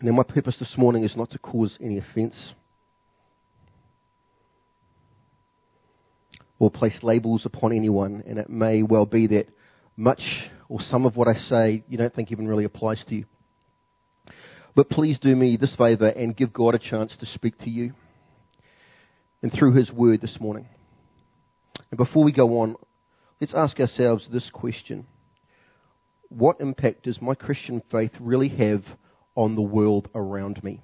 Now, 0.00 0.12
my 0.12 0.22
purpose 0.22 0.54
this 0.60 0.76
morning 0.76 1.02
is 1.02 1.16
not 1.16 1.30
to 1.32 1.38
cause 1.40 1.76
any 1.82 1.98
offense 1.98 2.34
or 6.60 6.70
place 6.70 6.94
labels 7.02 7.42
upon 7.44 7.72
anyone, 7.72 8.22
and 8.24 8.38
it 8.38 8.48
may 8.48 8.84
well 8.84 9.06
be 9.06 9.26
that 9.26 9.48
much 9.96 10.20
or 10.68 10.78
some 10.88 11.04
of 11.04 11.16
what 11.16 11.26
I 11.26 11.34
say 11.48 11.82
you 11.88 11.98
don't 11.98 12.14
think 12.14 12.30
even 12.30 12.46
really 12.46 12.62
applies 12.62 13.02
to 13.08 13.14
you. 13.16 13.24
But 14.76 14.88
please 14.88 15.18
do 15.18 15.34
me 15.34 15.56
this 15.56 15.74
favour 15.76 16.08
and 16.08 16.36
give 16.36 16.52
God 16.52 16.76
a 16.76 16.78
chance 16.78 17.12
to 17.18 17.26
speak 17.34 17.58
to 17.64 17.70
you 17.70 17.94
and 19.42 19.52
through 19.52 19.74
His 19.74 19.90
Word 19.90 20.20
this 20.20 20.38
morning. 20.38 20.68
And 21.90 21.98
before 21.98 22.22
we 22.22 22.30
go 22.30 22.60
on, 22.60 22.76
let's 23.40 23.54
ask 23.56 23.80
ourselves 23.80 24.26
this 24.32 24.48
question 24.52 25.06
What 26.28 26.60
impact 26.60 27.02
does 27.02 27.20
my 27.20 27.34
Christian 27.34 27.82
faith 27.90 28.12
really 28.20 28.50
have 28.50 28.84
on 29.38 29.54
the 29.54 29.62
world 29.62 30.08
around 30.16 30.62
me? 30.64 30.82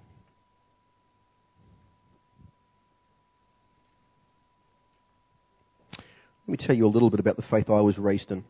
Let 6.46 6.61
me 6.61 6.64
tell 6.64 6.76
you 6.76 6.87
a 6.87 6.88
little 6.88 7.11
bit 7.11 7.18
about 7.18 7.34
the 7.34 7.42
faith 7.50 7.68
I 7.68 7.80
was 7.80 7.99
raised 7.99 8.30
in. 8.30 8.44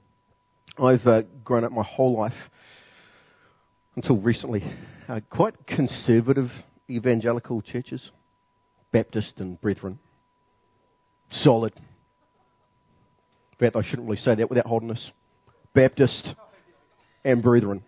I've 0.79 1.07
uh, 1.07 1.23
grown 1.43 1.65
up 1.65 1.73
my 1.73 1.83
whole 1.83 2.19
life 2.19 2.35
until 3.97 4.19
recently, 4.19 4.63
uh, 5.09 5.21
quite 5.31 5.55
conservative 5.67 6.51
evangelical 6.91 7.63
churches, 7.63 8.11
Baptist 8.93 9.33
and 9.39 9.59
Brethren. 9.59 9.99
Solid. 11.43 11.73
In 13.53 13.59
fact, 13.59 13.75
I 13.75 13.89
shouldn't 13.89 14.07
really 14.07 14.21
say 14.23 14.35
that 14.35 14.51
without 14.51 14.67
holding 14.67 14.89
this. 14.89 15.11
Baptist 15.73 16.35
and 17.25 17.43
Brethren. 17.43 17.83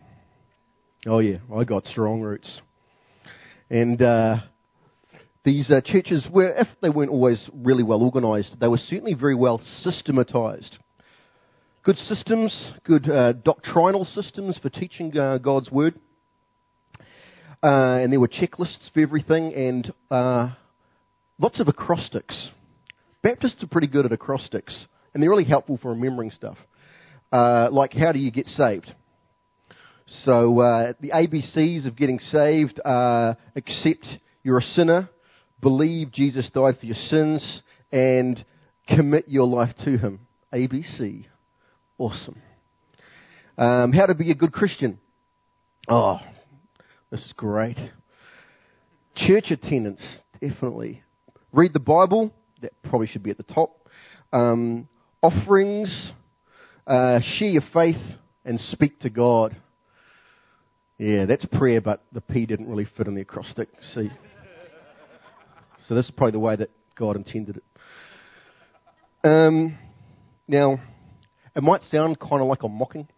Oh, 1.07 1.21
yeah, 1.21 1.39
I 1.55 1.65
got 1.65 1.87
strong 1.87 2.21
roots. 2.21 2.49
And 3.71 4.01
uh, 4.03 4.37
these 5.45 5.71
uh, 5.71 5.81
churches 5.85 6.27
were, 6.31 6.49
if 6.49 6.69
they 6.83 6.89
weren't 6.89 7.11
always 7.11 7.39
really 7.55 7.85
well 7.85 8.03
organized, 8.03 8.59
they 8.61 8.69
were 8.69 8.81
certainly 8.89 9.15
very 9.15 9.35
well 9.35 9.61
systematized 9.83 10.79
good 11.87 11.97
systems, 12.09 12.53
good 12.83 13.09
uh, 13.09 13.33
doctrinal 13.33 14.05
systems 14.13 14.59
for 14.61 14.69
teaching 14.69 15.17
uh, 15.17 15.39
God's 15.39 15.71
word. 15.71 15.95
Uh, 17.63 18.03
and 18.03 18.13
there 18.13 18.19
were 18.19 18.27
checklists 18.27 18.91
for 18.93 18.99
everything 18.99 19.55
and 19.55 19.93
uh, 20.11 20.51
lots 21.39 21.61
of 21.61 21.69
acrostics. 21.69 22.49
Baptists 23.23 23.63
are 23.63 23.69
pretty 23.69 23.87
good 23.87 24.05
at 24.05 24.11
acrostics, 24.11 24.75
and 25.15 25.23
they're 25.23 25.31
really 25.31 25.45
helpful 25.45 25.79
for 25.81 25.93
remembering 25.93 26.33
stuff. 26.33 26.57
Like, 27.31 27.93
how 27.93 28.11
do 28.11 28.19
you 28.19 28.33
get 28.33 28.49
saved? 28.57 28.93
So, 30.25 30.61
uh, 30.61 30.93
the 31.01 31.11
ABCs 31.11 31.87
of 31.87 31.97
getting 31.97 32.21
saved 32.31 32.81
are 32.85 33.37
accept 33.57 34.07
you're 34.43 34.59
a 34.59 34.75
sinner, 34.75 35.11
believe 35.61 36.13
Jesus 36.13 36.49
died 36.55 36.79
for 36.79 36.87
your 36.87 36.97
sins, 37.11 37.43
and 37.91 38.45
commit 38.89 39.25
your 39.29 39.47
life 39.47 39.75
to 39.85 39.99
Him. 39.99 40.21
ABC. 40.53 41.25
Awesome. 41.99 42.41
Um, 43.59 43.93
how 43.93 44.07
to 44.07 44.15
be 44.15 44.31
a 44.31 44.35
good 44.35 44.53
Christian. 44.53 44.99
Oh, 45.89 46.19
this 47.11 47.21
is 47.21 47.33
great. 47.37 47.79
Church 49.17 49.51
attendance, 49.51 50.01
definitely. 50.41 51.03
Read 51.53 51.73
the 51.73 51.81
Bible, 51.81 52.33
that 52.61 52.73
probably 52.83 53.07
should 53.07 53.23
be 53.23 53.31
at 53.31 53.39
the 53.39 53.43
top. 53.43 53.89
Um, 54.33 54.89
offerings, 55.23 55.89
uh, 56.87 57.21
share 57.39 57.49
your 57.49 57.65
faith, 57.73 57.97
and 58.45 58.61
speak 58.73 59.01
to 59.01 59.11
God. 59.11 59.57
Yeah, 60.99 61.26
that's 61.26 61.45
prayer, 61.47 61.81
but 61.81 62.05
the 62.12 62.21
P 62.21 62.47
didn't 62.47 62.69
really 62.69 62.88
fit 62.97 63.07
in 63.07 63.15
the 63.15 63.21
acrostic. 63.21 63.69
See? 63.95 64.11
So 65.88 65.95
this 65.95 66.07
is 66.07 66.11
probably 66.17 66.33
the 66.33 66.38
way 66.38 66.57
that 66.57 66.71
God 66.97 67.17
intended 67.17 67.59
it. 67.59 67.65
Um, 69.23 69.76
now, 70.49 70.81
it 71.55 71.62
might 71.62 71.83
sound 71.91 72.19
kind 72.19 72.41
of 72.41 72.49
like 72.49 72.62
I'm 72.62 72.73
mocking, 72.73 73.09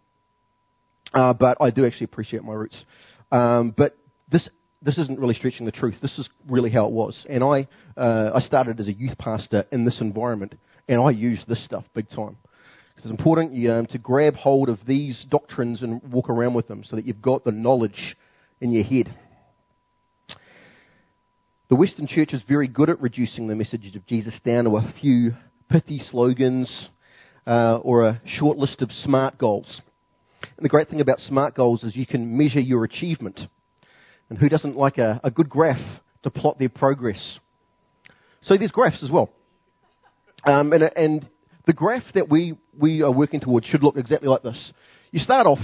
uh, 1.15 1.33
but 1.35 1.59
I 1.61 1.71
do 1.71 1.87
actually 1.87 2.05
appreciate 2.05 2.43
my 2.43 2.55
roots. 2.55 2.77
Um, 3.31 3.75
but 3.77 3.97
this 4.31 4.49
this 4.81 4.97
isn't 4.97 5.19
really 5.19 5.35
stretching 5.35 5.67
the 5.67 5.73
truth. 5.73 5.97
This 6.01 6.17
is 6.19 6.29
really 6.49 6.71
how 6.71 6.87
it 6.87 6.93
was. 6.93 7.15
And 7.29 7.43
I 7.43 7.69
uh, 7.97 8.33
I 8.35 8.41
started 8.41 8.81
as 8.81 8.87
a 8.87 8.93
youth 8.93 9.19
pastor 9.19 9.67
in 9.71 9.85
this 9.85 9.97
environment, 10.01 10.55
and 10.89 11.01
I 11.01 11.11
used 11.11 11.47
this 11.49 11.63
stuff 11.65 11.85
big 11.95 12.09
time. 12.11 12.37
It's 12.99 13.07
important 13.07 13.53
um, 13.71 13.87
to 13.87 13.99
grab 13.99 14.35
hold 14.35 14.69
of 14.69 14.81
these 14.85 15.25
doctrines 15.31 15.83
and 15.83 16.03
walk 16.03 16.29
around 16.29 16.55
with 16.55 16.67
them, 16.67 16.83
so 16.85 16.97
that 16.97 17.07
you've 17.07 17.23
got 17.23 17.45
the 17.45 17.53
knowledge 17.53 18.17
in 18.61 18.73
your 18.73 18.83
head. 18.83 19.15
The 21.69 21.77
Western 21.77 22.09
church 22.09 22.33
is 22.33 22.43
very 22.49 22.67
good 22.67 22.91
at 22.91 23.01
reducing 23.01 23.47
the 23.47 23.55
message 23.55 23.95
of 23.95 24.05
Jesus 24.07 24.35
down 24.45 24.65
to 24.65 24.77
a 24.79 24.95
few 25.01 25.37
pithy 25.71 26.03
slogans 26.11 26.69
uh, 27.47 27.77
or 27.77 28.05
a 28.05 28.21
short 28.39 28.59
list 28.59 28.83
of 28.83 28.91
smart 29.05 29.39
goals. 29.39 29.81
And 30.43 30.65
the 30.65 30.69
great 30.69 30.89
thing 30.89 31.01
about 31.01 31.21
smart 31.21 31.55
goals 31.55 31.85
is 31.85 31.95
you 31.95 32.07
can 32.07 32.37
measure 32.37 32.59
your 32.59 32.83
achievement. 32.83 33.39
And 34.29 34.39
who 34.39 34.49
doesn't 34.49 34.77
like 34.77 34.99
a, 34.99 35.21
a 35.23 35.31
good 35.31 35.49
graph 35.49 36.01
to 36.25 36.31
plot 36.31 36.59
their 36.59 36.69
progress? 36.69 37.39
So 38.43 38.57
there's 38.57 38.73
graphs 38.73 39.05
as 39.05 39.11
well. 39.11 39.31
Um, 40.45 40.73
and, 40.73 40.83
and 40.97 41.29
the 41.69 41.75
graph 41.75 42.03
that 42.15 42.31
we, 42.31 42.57
we 42.77 43.03
are 43.03 43.13
working 43.13 43.41
towards 43.41 43.67
should 43.67 43.85
look 43.85 43.99
exactly 43.99 44.27
like 44.27 44.43
this. 44.43 44.57
You 45.13 45.21
start 45.21 45.47
off 45.47 45.59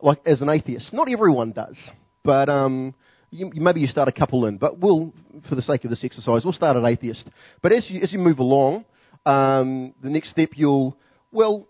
like 0.00 0.18
as 0.26 0.40
an 0.40 0.48
atheist. 0.48 0.90
Not 0.90 1.10
everyone 1.10 1.52
does, 1.52 1.76
but 2.24 2.48
um, 2.48 2.94
you, 3.30 3.50
maybe 3.54 3.80
you 3.82 3.86
start 3.86 4.08
a 4.08 4.12
couple 4.12 4.46
in. 4.46 4.56
But 4.56 4.78
we'll, 4.78 5.12
for 5.50 5.56
the 5.56 5.62
sake 5.62 5.84
of 5.84 5.90
this 5.90 5.98
exercise, 6.02 6.44
we'll 6.44 6.54
start 6.54 6.78
at 6.78 6.84
atheist. 6.84 7.24
But 7.62 7.72
as 7.72 7.84
you, 7.88 8.00
as 8.02 8.10
you 8.10 8.18
move 8.18 8.38
along, 8.38 8.86
um, 9.26 9.92
the 10.02 10.08
next 10.08 10.30
step 10.30 10.48
you'll, 10.54 10.96
well, 11.30 11.68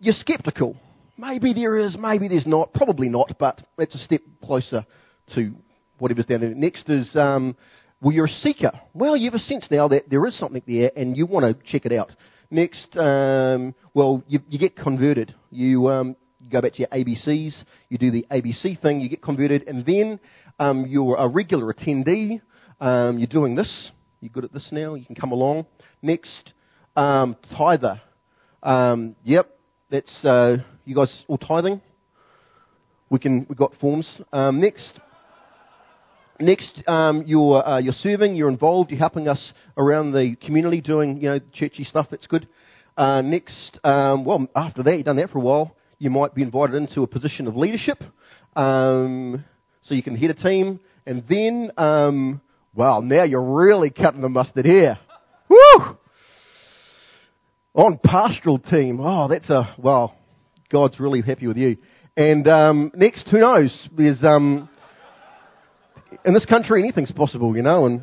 you're 0.00 0.16
skeptical. 0.18 0.76
Maybe 1.16 1.52
there 1.52 1.78
is, 1.78 1.96
maybe 1.96 2.26
there's 2.26 2.46
not, 2.46 2.74
probably 2.74 3.08
not, 3.08 3.36
but 3.38 3.64
it's 3.78 3.94
a 3.94 4.04
step 4.04 4.22
closer 4.44 4.84
to 5.36 5.54
whatever's 5.98 6.26
down 6.26 6.40
there. 6.40 6.54
Next 6.56 6.88
is, 6.88 7.06
um, 7.14 7.54
well, 8.00 8.12
you're 8.12 8.26
a 8.26 8.40
seeker. 8.42 8.72
Well, 8.94 9.16
you 9.16 9.30
have 9.30 9.40
a 9.40 9.44
sense 9.44 9.64
now 9.70 9.86
that 9.88 10.10
there 10.10 10.26
is 10.26 10.36
something 10.40 10.62
there 10.66 10.90
and 10.96 11.16
you 11.16 11.26
want 11.26 11.46
to 11.46 11.70
check 11.70 11.86
it 11.86 11.92
out. 11.92 12.10
Next, 12.50 12.96
um, 12.96 13.74
well, 13.92 14.22
you, 14.26 14.40
you, 14.48 14.58
get 14.58 14.74
converted. 14.74 15.34
You, 15.50 15.88
um, 15.88 16.16
you 16.40 16.48
go 16.50 16.62
back 16.62 16.72
to 16.74 16.78
your 16.78 16.88
ABCs, 16.88 17.52
you 17.90 17.98
do 17.98 18.10
the 18.10 18.26
ABC 18.30 18.80
thing, 18.80 19.00
you 19.00 19.10
get 19.10 19.22
converted, 19.22 19.68
and 19.68 19.84
then 19.84 20.18
um, 20.58 20.86
you're 20.86 21.16
a 21.16 21.28
regular 21.28 21.72
attendee. 21.72 22.40
Um, 22.80 23.18
you're 23.18 23.26
doing 23.26 23.54
this. 23.54 23.68
You're 24.20 24.30
good 24.30 24.44
at 24.44 24.52
this 24.52 24.66
now. 24.72 24.94
You 24.94 25.04
can 25.04 25.14
come 25.14 25.32
along. 25.32 25.66
Next, 26.00 26.54
um, 26.96 27.36
tither. 27.56 28.00
Um, 28.62 29.14
yep, 29.24 29.58
that's 29.90 30.24
uh, 30.24 30.56
you 30.84 30.94
guys 30.94 31.12
all 31.28 31.38
tithing. 31.38 31.82
We 33.10 33.18
can. 33.18 33.46
We've 33.48 33.58
got 33.58 33.72
forms. 33.80 34.06
Um, 34.32 34.60
next. 34.60 34.98
Next, 36.40 36.82
um, 36.86 37.24
you're, 37.26 37.66
uh, 37.66 37.78
you're 37.78 37.94
serving, 38.00 38.36
you're 38.36 38.48
involved, 38.48 38.90
you're 38.90 39.00
helping 39.00 39.28
us 39.28 39.40
around 39.76 40.12
the 40.12 40.36
community 40.36 40.80
doing, 40.80 41.20
you 41.20 41.30
know, 41.30 41.40
churchy 41.52 41.82
stuff, 41.82 42.06
that's 42.12 42.28
good. 42.28 42.46
Uh, 42.96 43.22
next, 43.22 43.80
um, 43.82 44.24
well, 44.24 44.46
after 44.54 44.84
that, 44.84 44.96
you've 44.96 45.06
done 45.06 45.16
that 45.16 45.30
for 45.30 45.38
a 45.38 45.40
while, 45.40 45.76
you 45.98 46.10
might 46.10 46.36
be 46.36 46.42
invited 46.42 46.76
into 46.76 47.02
a 47.02 47.08
position 47.08 47.48
of 47.48 47.56
leadership. 47.56 48.00
Um, 48.54 49.44
so 49.82 49.94
you 49.94 50.02
can 50.02 50.16
head 50.16 50.30
a 50.30 50.34
team. 50.34 50.78
And 51.06 51.24
then, 51.28 51.72
um, 51.76 52.40
well, 52.72 53.02
now 53.02 53.24
you're 53.24 53.42
really 53.42 53.90
cutting 53.90 54.20
the 54.20 54.28
mustard 54.28 54.64
here. 54.64 54.96
Woo! 55.48 55.96
On 57.74 57.98
pastoral 58.04 58.58
team. 58.58 59.00
Oh, 59.00 59.26
that's 59.28 59.48
a, 59.50 59.74
well, 59.76 60.14
God's 60.70 61.00
really 61.00 61.20
happy 61.20 61.48
with 61.48 61.56
you. 61.56 61.78
And 62.16 62.46
um, 62.46 62.92
next, 62.94 63.26
who 63.28 63.40
knows? 63.40 63.70
There's, 63.96 64.22
um, 64.22 64.68
in 66.24 66.34
this 66.34 66.44
country, 66.44 66.82
anything's 66.82 67.12
possible, 67.12 67.56
you 67.56 67.62
know, 67.62 67.86
and 67.86 68.02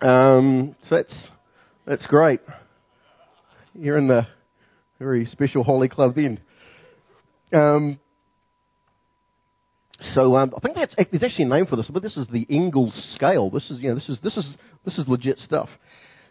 um, 0.00 0.76
so 0.88 0.96
that's 0.96 1.14
that's 1.86 2.06
great. 2.06 2.40
You're 3.74 3.98
in 3.98 4.08
the 4.08 4.26
very 4.98 5.26
special 5.26 5.64
Holy 5.64 5.88
Club 5.88 6.14
then. 6.14 6.40
Um, 7.52 7.98
so 10.14 10.36
um, 10.36 10.52
I 10.56 10.60
think 10.60 10.76
that's 10.76 10.94
there's 11.10 11.22
actually 11.22 11.44
a 11.44 11.48
name 11.48 11.66
for 11.66 11.76
this, 11.76 11.86
but 11.88 12.02
this 12.02 12.16
is 12.16 12.26
the 12.32 12.46
Engel's 12.50 12.94
scale. 13.14 13.50
This 13.50 13.70
is 13.70 13.78
you 13.80 13.90
know 13.90 13.94
this 13.94 14.08
is 14.08 14.18
this 14.22 14.36
is 14.36 14.44
this 14.84 14.98
is 14.98 15.08
legit 15.08 15.38
stuff. 15.44 15.68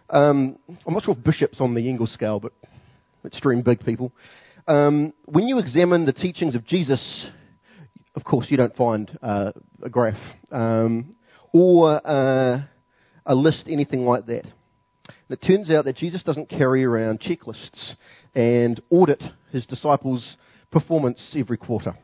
Um, 0.09 0.57
I'm 0.85 0.93
not 0.93 1.05
sure 1.05 1.15
if 1.17 1.23
Bishop's 1.23 1.61
on 1.61 1.73
the 1.73 1.87
Engel's 1.87 2.11
scale, 2.11 2.39
but 2.39 2.51
extreme 3.25 3.61
big 3.61 3.83
people. 3.85 4.11
Um, 4.67 5.13
when 5.25 5.47
you 5.47 5.59
examine 5.59 6.05
the 6.05 6.13
teachings 6.13 6.53
of 6.53 6.67
Jesus, 6.67 6.99
of 8.15 8.23
course, 8.23 8.47
you 8.49 8.57
don't 8.57 8.75
find 8.75 9.17
uh, 9.21 9.51
a 9.81 9.89
graph 9.89 10.19
um, 10.51 11.15
or 11.53 12.05
uh, 12.05 12.61
a 13.25 13.35
list, 13.35 13.63
anything 13.67 14.05
like 14.05 14.25
that. 14.27 14.43
And 14.43 15.39
it 15.41 15.45
turns 15.45 15.69
out 15.69 15.85
that 15.85 15.97
Jesus 15.97 16.23
doesn't 16.23 16.49
carry 16.49 16.83
around 16.83 17.21
checklists 17.21 17.95
and 18.35 18.81
audit 18.89 19.21
his 19.51 19.65
disciples' 19.65 20.37
performance 20.71 21.19
every 21.35 21.57
quarter. 21.57 21.95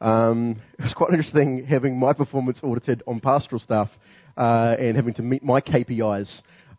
Um, 0.00 0.60
it's 0.78 0.94
quite 0.94 1.10
interesting 1.10 1.66
having 1.68 1.98
my 1.98 2.12
performance 2.12 2.58
audited 2.62 3.02
on 3.06 3.20
pastoral 3.20 3.60
stuff 3.60 3.88
uh, 4.36 4.76
and 4.78 4.96
having 4.96 5.14
to 5.14 5.22
meet 5.22 5.42
my 5.42 5.60
KPIs. 5.60 6.28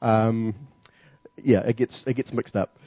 Um, 0.02 0.56
yeah, 1.44 1.60
it 1.60 1.78
gets 1.78 1.94
it 2.06 2.16
gets 2.16 2.32
mixed 2.32 2.56
up. 2.56 2.78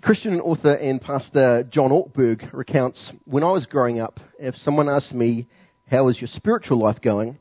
Christian 0.00 0.40
author 0.40 0.74
and 0.74 1.00
pastor 1.00 1.64
John 1.72 1.90
Ortberg 1.90 2.52
recounts 2.52 2.98
when 3.24 3.42
I 3.42 3.50
was 3.50 3.66
growing 3.66 4.00
up, 4.00 4.20
if 4.38 4.54
someone 4.64 4.88
asked 4.88 5.12
me, 5.12 5.48
How 5.90 6.08
is 6.08 6.20
your 6.20 6.30
spiritual 6.36 6.78
life 6.78 7.00
going? 7.02 7.38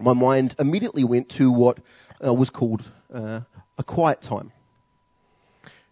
my 0.00 0.12
mind 0.12 0.54
immediately 0.58 1.04
went 1.04 1.32
to 1.38 1.50
what 1.50 1.78
uh, 2.24 2.32
was 2.32 2.48
called 2.50 2.82
uh, 3.14 3.40
a 3.78 3.84
quiet 3.84 4.20
time. 4.22 4.52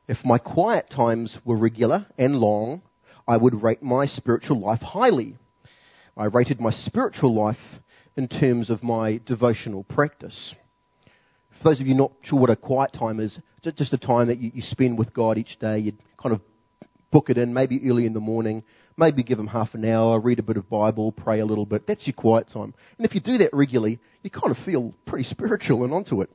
If 0.09 0.19
my 0.25 0.39
quiet 0.39 0.91
times 0.91 1.37
were 1.45 1.57
regular 1.57 2.07
and 2.19 2.37
long, 2.37 2.83
I 3.27 3.37
would 3.37 3.63
rate 3.63 3.83
my 3.83 4.07
spiritual 4.07 4.61
life 4.61 4.81
highly. 4.81 5.37
I 6.17 6.25
rated 6.25 6.61
my 6.61 6.73
spiritual 6.87 7.35
life 7.35 7.81
in 8.17 8.29
terms 8.29 8.71
of 8.71 8.83
my 8.83 9.21
devotional 9.25 9.85
practice. 9.85 10.55
For 11.63 11.71
those 11.71 11.81
of 11.81 11.87
you 11.87 11.95
not 11.95 12.11
sure 12.25 12.41
what 12.41 12.51
a 12.51 12.57
quiet 12.57 12.93
time 12.93 13.21
is, 13.21 13.39
it's 13.63 13.79
just 13.79 13.93
a 13.93 13.99
time 13.99 14.27
that 14.29 14.39
you, 14.39 14.51
you 14.53 14.63
spend 14.71 14.99
with 14.99 15.15
God 15.15 15.39
each 15.39 15.59
day. 15.61 15.79
You 15.79 15.93
kind 16.21 16.35
of 16.35 16.41
book 17.13 17.31
it 17.31 17.39
in, 17.39 17.55
maybe 17.55 17.81
early 17.89 18.05
in 18.05 18.15
the 18.15 18.21
morning, 18.21 18.65
maybe 18.97 19.23
give 19.23 19.39
Him 19.39 19.47
half 19.47 19.73
an 19.75 19.85
hour, 19.85 20.19
read 20.19 20.41
a 20.41 20.43
bit 20.43 20.57
of 20.57 20.69
Bible, 20.69 21.13
pray 21.13 21.39
a 21.39 21.47
little 21.47 21.67
bit. 21.67 21.87
That's 21.87 22.05
your 22.05 22.15
quiet 22.15 22.49
time. 22.53 22.75
And 22.99 23.07
if 23.07 23.15
you 23.15 23.21
do 23.21 23.39
that 23.39 23.51
regularly, 23.53 24.01
you 24.25 24.31
kind 24.31 24.51
of 24.51 24.65
feel 24.65 24.93
pretty 25.07 25.29
spiritual 25.31 25.85
and 25.85 25.93
onto 25.93 26.21
it. 26.21 26.31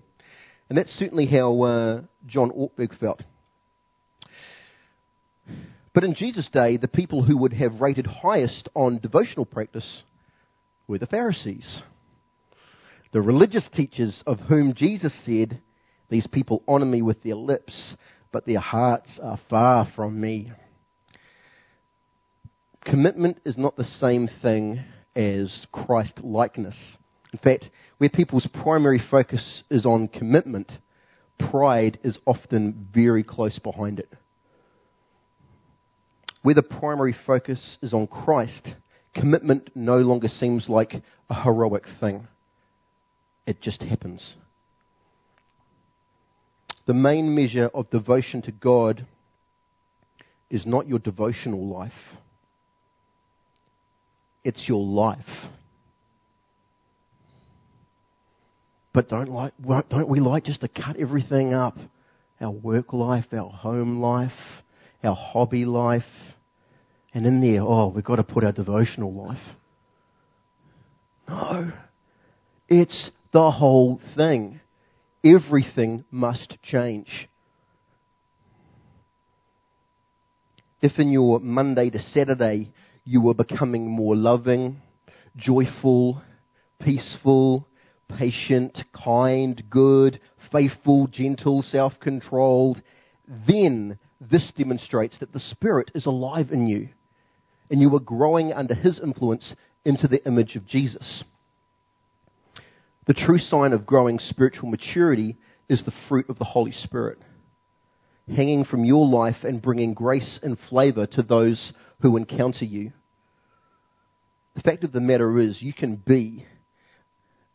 And 0.69 0.77
that's 0.77 0.91
certainly 0.97 1.25
how 1.25 1.61
uh, 1.61 2.01
John 2.25 2.51
Ortberg 2.51 2.97
felt. 2.97 3.21
But 5.93 6.03
in 6.05 6.15
Jesus' 6.15 6.47
day, 6.53 6.77
the 6.77 6.87
people 6.87 7.23
who 7.23 7.37
would 7.37 7.53
have 7.53 7.81
rated 7.81 8.07
highest 8.07 8.69
on 8.75 8.99
devotional 8.99 9.45
practice 9.45 10.03
were 10.87 10.99
the 10.99 11.07
Pharisees 11.07 11.81
the 13.13 13.21
religious 13.21 13.63
teachers 13.75 14.21
of 14.25 14.39
whom 14.41 14.73
Jesus 14.73 15.11
said, 15.25 15.59
These 16.09 16.27
people 16.27 16.63
honor 16.67 16.85
me 16.85 17.01
with 17.01 17.23
their 17.23 17.35
lips, 17.35 17.73
but 18.31 18.45
their 18.45 18.59
hearts 18.59 19.09
are 19.21 19.39
far 19.49 19.91
from 19.95 20.19
me. 20.19 20.51
Commitment 22.83 23.39
is 23.45 23.57
not 23.57 23.75
the 23.75 23.87
same 23.99 24.29
thing 24.41 24.83
as 25.15 25.49
Christ 25.71 26.13
likeness. 26.23 26.75
In 27.33 27.39
fact, 27.39 27.65
where 27.97 28.09
people's 28.09 28.47
primary 28.61 29.01
focus 29.11 29.63
is 29.69 29.85
on 29.85 30.07
commitment, 30.07 30.71
pride 31.51 31.99
is 32.03 32.17
often 32.25 32.87
very 32.93 33.23
close 33.23 33.59
behind 33.59 33.99
it. 33.99 34.11
Where 36.43 36.55
the 36.55 36.61
primary 36.61 37.15
focus 37.25 37.59
is 37.81 37.93
on 37.93 38.07
Christ, 38.07 38.61
commitment 39.13 39.69
no 39.75 39.97
longer 39.97 40.29
seems 40.39 40.69
like 40.69 41.01
a 41.29 41.43
heroic 41.43 41.83
thing. 41.99 42.27
It 43.47 43.61
just 43.61 43.81
happens. 43.81 44.21
The 46.85 46.93
main 46.93 47.33
measure 47.33 47.69
of 47.73 47.89
devotion 47.89 48.41
to 48.43 48.51
God 48.51 49.07
is 50.49 50.61
not 50.65 50.87
your 50.87 50.99
devotional 50.99 51.65
life, 51.65 51.91
it's 54.43 54.61
your 54.67 54.85
life. 54.85 55.19
But 58.93 59.09
don't, 59.09 59.29
like, 59.29 59.53
don't 59.89 60.09
we 60.09 60.19
like 60.19 60.45
just 60.45 60.61
to 60.61 60.67
cut 60.67 60.97
everything 60.99 61.53
up? 61.53 61.77
Our 62.41 62.49
work 62.49 62.93
life, 62.93 63.25
our 63.31 63.49
home 63.49 63.99
life, 63.99 64.31
our 65.03 65.15
hobby 65.15 65.65
life. 65.65 66.03
And 67.13 67.25
in 67.25 67.39
there, 67.39 67.61
oh, 67.61 67.87
we've 67.89 68.03
got 68.03 68.15
to 68.15 68.23
put 68.23 68.43
our 68.43 68.51
devotional 68.51 69.13
life. 69.13 69.37
No. 71.29 71.71
It's 72.69 73.11
the 73.31 73.51
whole 73.51 74.01
thing. 74.15 74.59
Everything 75.23 76.03
must 76.11 76.57
change. 76.63 77.29
If 80.81 80.99
in 80.99 81.11
your 81.11 81.39
Monday 81.39 81.89
to 81.89 81.99
Saturday 82.13 82.71
you 83.03 83.21
were 83.21 83.33
becoming 83.33 83.89
more 83.89 84.15
loving, 84.15 84.81
joyful, 85.35 86.21
peaceful, 86.83 87.67
patient, 88.17 88.77
kind, 88.93 89.63
good, 89.69 90.19
faithful, 90.51 91.07
gentle, 91.07 91.63
self 91.63 91.93
controlled, 91.99 92.81
then 93.47 93.97
this 94.21 94.51
demonstrates 94.55 95.17
that 95.19 95.33
the 95.33 95.41
Spirit 95.51 95.91
is 95.95 96.05
alive 96.05 96.51
in 96.51 96.67
you 96.67 96.89
and 97.69 97.81
you 97.81 97.93
are 97.95 97.99
growing 97.99 98.53
under 98.53 98.75
His 98.75 98.99
influence 98.99 99.55
into 99.83 100.07
the 100.07 100.25
image 100.25 100.55
of 100.55 100.67
Jesus. 100.67 101.23
The 103.07 103.13
true 103.13 103.39
sign 103.39 103.71
of 103.71 103.85
growing 103.85 104.19
spiritual 104.19 104.69
maturity 104.69 105.37
is 105.69 105.81
the 105.85 105.93
fruit 106.09 106.29
of 106.29 106.37
the 106.39 106.43
Holy 106.43 106.73
Spirit, 106.83 107.17
hanging 108.27 108.65
from 108.65 108.83
your 108.83 109.07
life 109.07 109.37
and 109.43 109.61
bringing 109.61 109.93
grace 109.93 110.39
and 110.43 110.57
flavour 110.69 111.07
to 111.07 111.23
those 111.23 111.71
who 112.01 112.17
encounter 112.17 112.65
you. 112.65 112.91
The 114.55 114.61
fact 114.61 114.83
of 114.83 114.91
the 114.91 114.99
matter 114.99 115.39
is, 115.39 115.61
you 115.61 115.71
can 115.71 115.95
be 115.95 116.45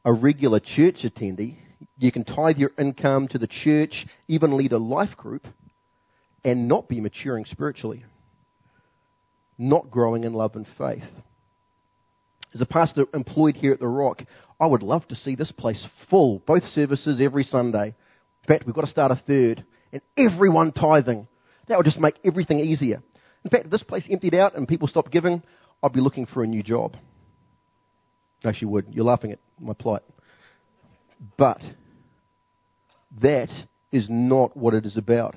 a 0.06 0.12
regular 0.12 0.58
church 0.58 1.00
attendee, 1.04 1.58
you 1.98 2.10
can 2.10 2.24
tithe 2.24 2.56
your 2.56 2.72
income 2.78 3.28
to 3.28 3.38
the 3.38 3.48
church, 3.62 4.06
even 4.28 4.56
lead 4.56 4.72
a 4.72 4.78
life 4.78 5.16
group, 5.18 5.46
and 6.42 6.66
not 6.66 6.88
be 6.88 6.98
maturing 6.98 7.44
spiritually, 7.44 8.04
not 9.58 9.90
growing 9.90 10.24
in 10.24 10.32
love 10.32 10.56
and 10.56 10.66
faith. 10.78 11.04
As 12.54 12.60
a 12.60 12.66
pastor 12.66 13.06
employed 13.14 13.56
here 13.56 13.72
at 13.72 13.80
The 13.80 13.88
Rock, 13.88 14.22
I 14.60 14.66
would 14.66 14.82
love 14.82 15.06
to 15.08 15.16
see 15.16 15.34
this 15.34 15.52
place 15.52 15.82
full, 16.10 16.40
both 16.46 16.62
services 16.74 17.18
every 17.20 17.44
Sunday. 17.44 17.86
In 17.86 18.46
fact, 18.46 18.66
we've 18.66 18.74
got 18.74 18.84
to 18.84 18.90
start 18.90 19.10
a 19.10 19.22
third, 19.26 19.64
and 19.92 20.02
everyone 20.16 20.72
tithing. 20.72 21.28
That 21.68 21.78
would 21.78 21.86
just 21.86 21.98
make 21.98 22.16
everything 22.24 22.60
easier. 22.60 23.02
In 23.44 23.50
fact, 23.50 23.66
if 23.66 23.70
this 23.70 23.82
place 23.82 24.04
emptied 24.10 24.34
out 24.34 24.56
and 24.56 24.68
people 24.68 24.88
stopped 24.88 25.10
giving, 25.10 25.42
I'd 25.82 25.92
be 25.92 26.00
looking 26.00 26.26
for 26.26 26.42
a 26.42 26.46
new 26.46 26.62
job. 26.62 26.96
Actually, 28.44 28.68
would. 28.68 28.86
You're 28.90 29.04
laughing 29.04 29.32
at 29.32 29.38
my 29.60 29.72
plight. 29.72 30.02
But 31.38 31.60
that 33.20 33.48
is 33.90 34.06
not 34.08 34.56
what 34.56 34.74
it 34.74 34.84
is 34.84 34.96
about. 34.96 35.36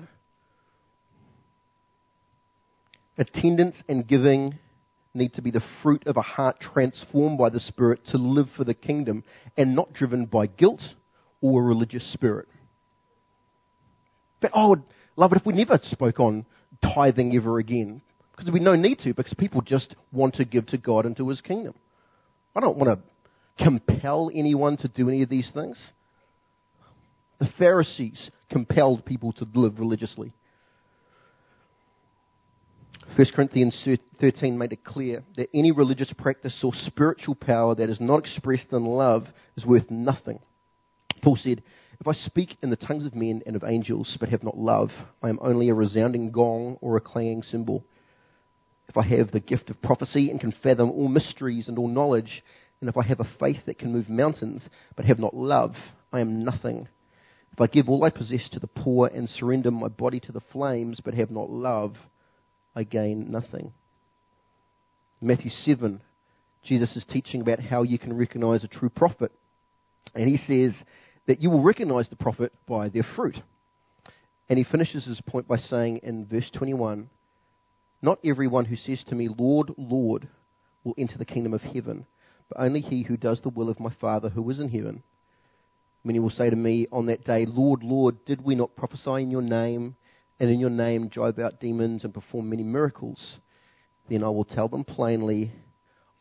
Attendance 3.17 3.75
and 3.87 4.07
giving 4.07 4.59
need 5.15 5.33
to 5.35 5.41
be 5.41 5.51
the 5.51 5.63
fruit 5.81 6.05
of 6.05 6.17
a 6.17 6.21
heart 6.21 6.57
transformed 6.59 7.37
by 7.37 7.49
the 7.49 7.59
Spirit 7.59 8.01
to 8.11 8.17
live 8.17 8.47
for 8.55 8.63
the 8.63 8.73
kingdom 8.73 9.23
and 9.57 9.75
not 9.75 9.93
driven 9.93 10.25
by 10.25 10.47
guilt 10.47 10.81
or 11.41 11.61
a 11.61 11.65
religious 11.65 12.03
spirit. 12.13 12.47
But 14.41 14.51
I 14.55 14.65
would 14.65 14.83
love 15.15 15.31
it 15.31 15.37
if 15.37 15.45
we 15.45 15.53
never 15.53 15.79
spoke 15.91 16.19
on 16.19 16.45
tithing 16.81 17.35
ever 17.35 17.57
again. 17.57 18.01
Because 18.35 18.51
we 18.51 18.59
no 18.59 18.75
need 18.75 18.99
to, 18.99 19.13
because 19.13 19.33
people 19.37 19.61
just 19.61 19.95
want 20.11 20.35
to 20.35 20.45
give 20.45 20.65
to 20.67 20.77
God 20.77 21.05
and 21.05 21.15
to 21.17 21.29
His 21.29 21.39
kingdom. 21.41 21.73
I 22.55 22.59
don't 22.59 22.77
want 22.77 22.99
to 22.99 23.63
compel 23.63 24.29
anyone 24.33 24.77
to 24.77 24.87
do 24.87 25.07
any 25.09 25.21
of 25.21 25.29
these 25.29 25.47
things. 25.53 25.77
The 27.39 27.49
Pharisees 27.57 28.29
compelled 28.49 29.05
people 29.05 29.33
to 29.33 29.47
live 29.53 29.79
religiously. 29.79 30.33
1 33.15 33.27
Corinthians 33.33 33.73
13 34.19 34.57
made 34.57 34.73
it 34.73 34.83
clear 34.83 35.23
that 35.37 35.47
any 35.53 35.71
religious 35.71 36.11
practice 36.17 36.53
or 36.61 36.73
spiritual 36.85 37.33
power 37.33 37.73
that 37.73 37.89
is 37.89 38.01
not 38.01 38.19
expressed 38.19 38.65
in 38.73 38.83
love 38.83 39.27
is 39.55 39.65
worth 39.65 39.89
nothing. 39.89 40.39
Paul 41.23 41.37
said, 41.41 41.63
If 42.01 42.09
I 42.09 42.13
speak 42.25 42.57
in 42.61 42.71
the 42.71 42.75
tongues 42.75 43.05
of 43.05 43.15
men 43.15 43.41
and 43.45 43.55
of 43.55 43.63
angels 43.63 44.17
but 44.19 44.27
have 44.27 44.43
not 44.43 44.57
love, 44.57 44.89
I 45.23 45.29
am 45.29 45.39
only 45.41 45.69
a 45.69 45.73
resounding 45.73 46.31
gong 46.31 46.77
or 46.81 46.97
a 46.97 47.01
clanging 47.01 47.43
cymbal. 47.49 47.85
If 48.89 48.97
I 48.97 49.03
have 49.03 49.31
the 49.31 49.39
gift 49.39 49.69
of 49.69 49.81
prophecy 49.81 50.29
and 50.29 50.37
can 50.37 50.53
fathom 50.61 50.91
all 50.91 51.07
mysteries 51.07 51.69
and 51.69 51.77
all 51.77 51.87
knowledge, 51.87 52.43
and 52.81 52.89
if 52.89 52.97
I 52.97 53.03
have 53.03 53.21
a 53.21 53.29
faith 53.39 53.61
that 53.65 53.79
can 53.79 53.93
move 53.93 54.09
mountains 54.09 54.63
but 54.97 55.05
have 55.05 55.19
not 55.19 55.33
love, 55.33 55.73
I 56.11 56.19
am 56.19 56.43
nothing. 56.43 56.89
If 57.53 57.61
I 57.61 57.67
give 57.67 57.87
all 57.87 58.03
I 58.03 58.09
possess 58.09 58.49
to 58.51 58.59
the 58.59 58.67
poor 58.67 59.07
and 59.07 59.29
surrender 59.29 59.71
my 59.71 59.87
body 59.87 60.19
to 60.19 60.33
the 60.33 60.41
flames 60.51 60.99
but 61.01 61.13
have 61.13 61.31
not 61.31 61.49
love, 61.49 61.95
I 62.75 62.83
gain 62.83 63.31
nothing. 63.31 63.73
Matthew 65.21 65.51
7, 65.65 66.01
Jesus 66.63 66.95
is 66.95 67.03
teaching 67.09 67.41
about 67.41 67.59
how 67.59 67.83
you 67.83 67.97
can 67.97 68.17
recognize 68.17 68.63
a 68.63 68.67
true 68.67 68.89
prophet. 68.89 69.31
And 70.13 70.27
he 70.27 70.37
says 70.47 70.73
that 71.27 71.41
you 71.41 71.49
will 71.49 71.63
recognize 71.63 72.09
the 72.09 72.15
prophet 72.15 72.51
by 72.67 72.89
their 72.89 73.05
fruit. 73.15 73.37
And 74.49 74.57
he 74.59 74.65
finishes 74.65 75.05
his 75.05 75.21
point 75.21 75.47
by 75.47 75.57
saying 75.57 76.01
in 76.03 76.25
verse 76.25 76.49
21 76.53 77.09
Not 78.01 78.19
everyone 78.23 78.65
who 78.65 78.75
says 78.75 78.99
to 79.07 79.15
me, 79.15 79.29
Lord, 79.35 79.71
Lord, 79.77 80.27
will 80.83 80.95
enter 80.97 81.17
the 81.17 81.25
kingdom 81.25 81.53
of 81.53 81.61
heaven, 81.61 82.05
but 82.49 82.61
only 82.61 82.81
he 82.81 83.03
who 83.03 83.17
does 83.17 83.39
the 83.41 83.49
will 83.49 83.69
of 83.69 83.79
my 83.79 83.91
Father 83.99 84.29
who 84.29 84.47
is 84.51 84.59
in 84.59 84.69
heaven. 84.69 85.01
Many 86.03 86.19
will 86.19 86.29
say 86.29 86.51
to 86.51 86.55
me 86.55 86.87
on 86.91 87.07
that 87.07 87.25
day, 87.25 87.47
Lord, 87.47 87.81
Lord, 87.81 88.23
did 88.25 88.43
we 88.43 88.53
not 88.53 88.75
prophesy 88.75 89.23
in 89.23 89.31
your 89.31 89.41
name? 89.41 89.95
And 90.39 90.49
in 90.49 90.59
your 90.59 90.69
name 90.69 91.07
drive 91.07 91.39
out 91.39 91.59
demons 91.59 92.03
and 92.03 92.13
perform 92.13 92.49
many 92.49 92.63
miracles, 92.63 93.37
then 94.09 94.23
I 94.23 94.29
will 94.29 94.45
tell 94.45 94.67
them 94.67 94.83
plainly, 94.83 95.51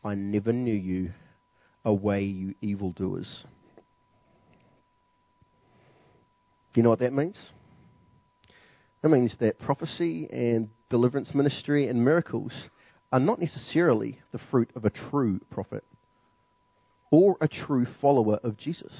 I 0.03 0.15
never 0.15 0.53
knew 0.53 0.73
you. 0.73 1.11
Away, 1.83 2.23
you 2.23 2.55
evildoers. 2.61 3.27
Do 6.73 6.79
you 6.79 6.83
know 6.83 6.89
what 6.89 6.99
that 6.99 7.13
means? 7.13 7.35
That 9.03 9.09
means 9.09 9.33
that 9.39 9.59
prophecy 9.59 10.27
and 10.31 10.69
deliverance 10.89 11.29
ministry 11.35 11.87
and 11.87 12.03
miracles 12.03 12.51
are 13.11 13.19
not 13.19 13.39
necessarily 13.39 14.19
the 14.31 14.39
fruit 14.49 14.71
of 14.75 14.83
a 14.83 14.89
true 14.89 15.39
prophet 15.51 15.83
or 17.11 17.37
a 17.39 17.47
true 17.47 17.85
follower 18.01 18.39
of 18.43 18.57
Jesus. 18.57 18.91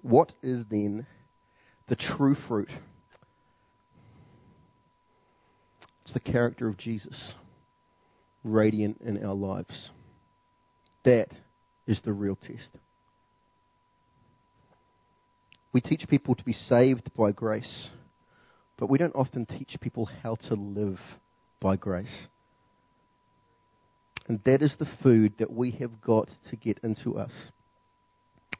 What 0.00 0.32
is 0.42 0.64
then 0.70 1.06
the 1.88 1.96
true 1.96 2.36
fruit. 2.48 2.70
It's 6.04 6.12
the 6.12 6.20
character 6.20 6.68
of 6.68 6.76
Jesus, 6.76 7.32
radiant 8.44 9.00
in 9.04 9.24
our 9.24 9.34
lives. 9.34 9.90
That 11.04 11.28
is 11.86 11.98
the 12.04 12.12
real 12.12 12.36
test. 12.36 12.78
We 15.72 15.80
teach 15.80 16.08
people 16.08 16.34
to 16.34 16.44
be 16.44 16.56
saved 16.68 17.10
by 17.16 17.32
grace, 17.32 17.88
but 18.78 18.88
we 18.88 18.98
don't 18.98 19.14
often 19.14 19.46
teach 19.46 19.76
people 19.80 20.08
how 20.22 20.36
to 20.48 20.54
live 20.54 20.98
by 21.60 21.76
grace. 21.76 22.28
And 24.28 24.40
that 24.44 24.62
is 24.62 24.72
the 24.78 24.88
food 25.02 25.34
that 25.38 25.52
we 25.52 25.72
have 25.72 26.00
got 26.00 26.28
to 26.50 26.56
get 26.56 26.78
into 26.82 27.18
us. 27.18 27.30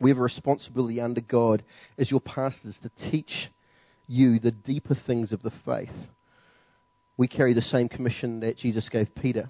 We 0.00 0.10
have 0.10 0.18
a 0.18 0.22
responsibility 0.22 1.00
under 1.00 1.20
God 1.20 1.62
as 1.98 2.10
your 2.10 2.20
pastors 2.20 2.74
to 2.82 3.10
teach 3.10 3.30
you 4.06 4.38
the 4.38 4.50
deeper 4.50 4.96
things 5.06 5.32
of 5.32 5.42
the 5.42 5.52
faith. 5.64 5.88
We 7.16 7.28
carry 7.28 7.54
the 7.54 7.62
same 7.62 7.88
commission 7.88 8.40
that 8.40 8.58
Jesus 8.58 8.88
gave 8.90 9.14
Peter 9.14 9.48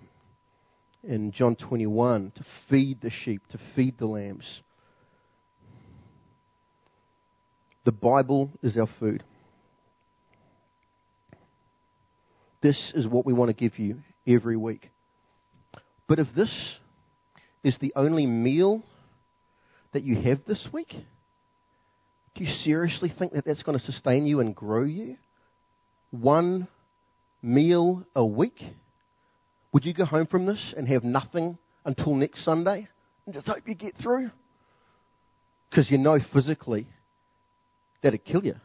in 1.03 1.33
John 1.33 1.57
21 1.57 2.33
to 2.37 2.45
feed 2.69 3.01
the 3.01 3.11
sheep, 3.25 3.43
to 3.51 3.59
feed 3.75 3.99
the 3.99 4.07
lambs. 4.07 4.45
The 7.85 7.93
Bible 7.93 8.51
is 8.63 8.77
our 8.77 8.89
food. 8.99 9.23
This 12.63 12.77
is 12.95 13.07
what 13.07 13.27
we 13.27 13.33
want 13.33 13.49
to 13.49 13.53
give 13.53 13.79
you 13.79 13.99
every 14.27 14.57
week. 14.57 14.91
But 16.09 16.19
if 16.19 16.29
this 16.37 16.51
is 17.63 17.75
the 17.81 17.93
only 17.95 18.27
meal 18.27 18.83
that 19.97 20.05
you 20.05 20.21
have 20.21 20.41
this 20.47 20.59
week? 20.75 20.95
Do 22.35 22.45
you 22.45 22.55
seriously 22.65 23.11
think 23.19 23.33
that 23.33 23.47
that's 23.47 23.63
going 23.63 23.79
to 23.79 23.85
sustain 23.87 24.27
you 24.27 24.41
and 24.41 24.55
grow 24.55 24.85
you? 24.85 25.17
One 26.11 26.69
meal 27.41 28.05
a 28.15 28.23
week? 28.23 28.63
Would 29.73 29.87
you 29.87 29.95
go 29.95 30.05
home 30.05 30.27
from 30.27 30.45
this 30.45 30.59
and 30.77 30.87
have 30.89 31.03
nothing 31.03 31.57
until 31.87 32.15
next 32.15 32.45
Sunday 32.45 32.89
and 33.25 33.35
just 33.35 33.47
hope 33.47 33.63
you 33.67 33.75
get 33.75 33.95
through? 34.03 34.31
Because 35.71 35.91
you 35.91 35.97
know 35.97 36.19
physically 36.35 36.89
that 38.03 38.09
it'd 38.09 38.27
kill 38.27 38.45
you. 38.45 38.57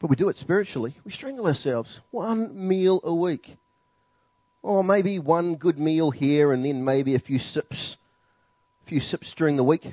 But 0.00 0.08
we 0.08 0.14
do 0.14 0.28
it 0.28 0.36
spiritually. 0.40 0.96
We 1.04 1.10
strangle 1.10 1.48
ourselves. 1.48 1.90
One 2.12 2.68
meal 2.68 3.00
a 3.02 3.12
week. 3.12 3.56
Or 4.62 4.84
maybe 4.84 5.18
one 5.18 5.56
good 5.56 5.80
meal 5.80 6.12
here 6.12 6.52
and 6.52 6.64
then 6.64 6.84
maybe 6.84 7.16
a 7.16 7.20
few 7.20 7.40
sips 7.52 7.96
few 8.90 9.00
sips 9.00 9.28
during 9.36 9.56
the 9.56 9.62
week, 9.62 9.86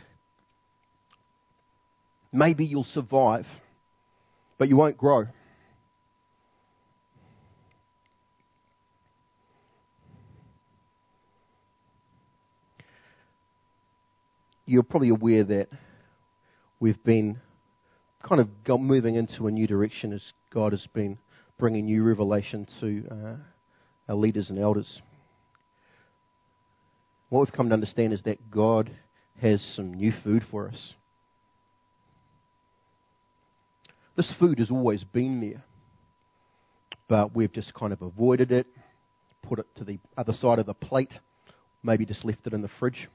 maybe 2.34 2.66
you'll 2.66 2.88
survive, 2.96 3.46
but 4.58 4.68
you 4.68 4.76
won't 4.76 4.98
grow. 4.98 5.28
You're 14.66 14.82
probably 14.82 15.10
aware 15.10 15.44
that 15.44 15.68
we've 16.80 17.02
been 17.04 17.40
kind 18.28 18.42
of 18.42 18.50
moving 18.82 19.14
into 19.14 19.46
a 19.46 19.52
new 19.52 19.68
direction 19.68 20.12
as 20.12 20.22
God 20.52 20.74
has 20.74 20.88
been 20.96 21.20
bringing 21.60 21.86
new 21.86 22.02
revelation 22.02 22.68
to 22.80 23.04
uh, 23.12 23.36
our 24.10 24.16
leaders 24.16 24.50
and 24.50 24.58
elders. 24.58 25.02
What 27.30 27.42
we've 27.42 27.54
come 27.54 27.70
to 27.70 27.74
understand 27.74 28.14
is 28.14 28.22
that 28.24 28.50
God 28.50 28.90
has 29.42 29.62
some 29.76 29.94
new 29.94 30.14
food 30.24 30.44
for 30.50 30.68
us. 30.68 30.94
This 34.16 34.32
food 34.40 34.60
has 34.60 34.72
always 34.72 35.04
been 35.04 35.42
there, 35.42 35.64
but 37.08 37.36
we've 37.36 37.54
just 37.54 37.74
kind 37.74 37.94
of 37.94 38.02
avoided 38.02 38.52
it, 38.52 38.66
put 39.44 39.60
it 39.60 39.68
to 39.78 39.84
the 39.84 40.00
other 40.18 40.34
side 40.34 40.58
of 40.58 40.66
the 40.66 40.74
plate, 40.74 41.12
maybe 41.84 42.06
just 42.06 42.26
left 42.26 42.48
it 42.48 42.54
in 42.54 42.62
the 42.62 42.70
fridge. 42.80 43.10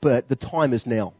But 0.00 0.28
the 0.28 0.36
time 0.36 0.72
is 0.72 0.82
now. 0.86 1.12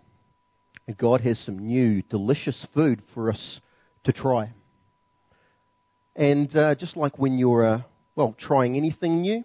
And 0.86 0.96
God 0.96 1.22
has 1.22 1.38
some 1.44 1.58
new, 1.58 2.02
delicious 2.02 2.66
food 2.74 3.02
for 3.14 3.30
us 3.30 3.60
to 4.04 4.12
try. 4.12 4.52
And 6.14 6.54
uh, 6.54 6.74
just 6.74 6.96
like 6.96 7.18
when 7.18 7.38
you're, 7.38 7.66
uh, 7.66 7.82
well, 8.14 8.36
trying 8.38 8.76
anything 8.76 9.22
new, 9.22 9.44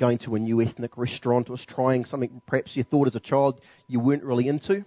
going 0.00 0.18
to 0.18 0.34
a 0.34 0.38
new 0.38 0.62
ethnic 0.62 0.96
restaurant 0.96 1.50
or 1.50 1.58
trying 1.68 2.06
something 2.06 2.40
perhaps 2.46 2.70
you 2.72 2.82
thought 2.82 3.06
as 3.06 3.14
a 3.14 3.20
child 3.20 3.60
you 3.86 4.00
weren't 4.00 4.24
really 4.24 4.48
into, 4.48 4.84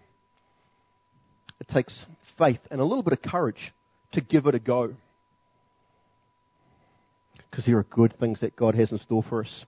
it 1.59 1.67
takes 1.71 1.93
faith 2.37 2.59
and 2.71 2.81
a 2.81 2.83
little 2.83 3.03
bit 3.03 3.13
of 3.13 3.21
courage 3.21 3.71
to 4.11 4.21
give 4.21 4.47
it 4.47 4.55
a 4.55 4.59
go. 4.59 4.95
Because 7.49 7.65
there 7.65 7.77
are 7.77 7.83
good 7.83 8.17
things 8.19 8.39
that 8.41 8.55
God 8.55 8.73
has 8.73 8.91
in 8.91 8.99
store 8.99 9.23
for 9.29 9.43
us. 9.43 9.65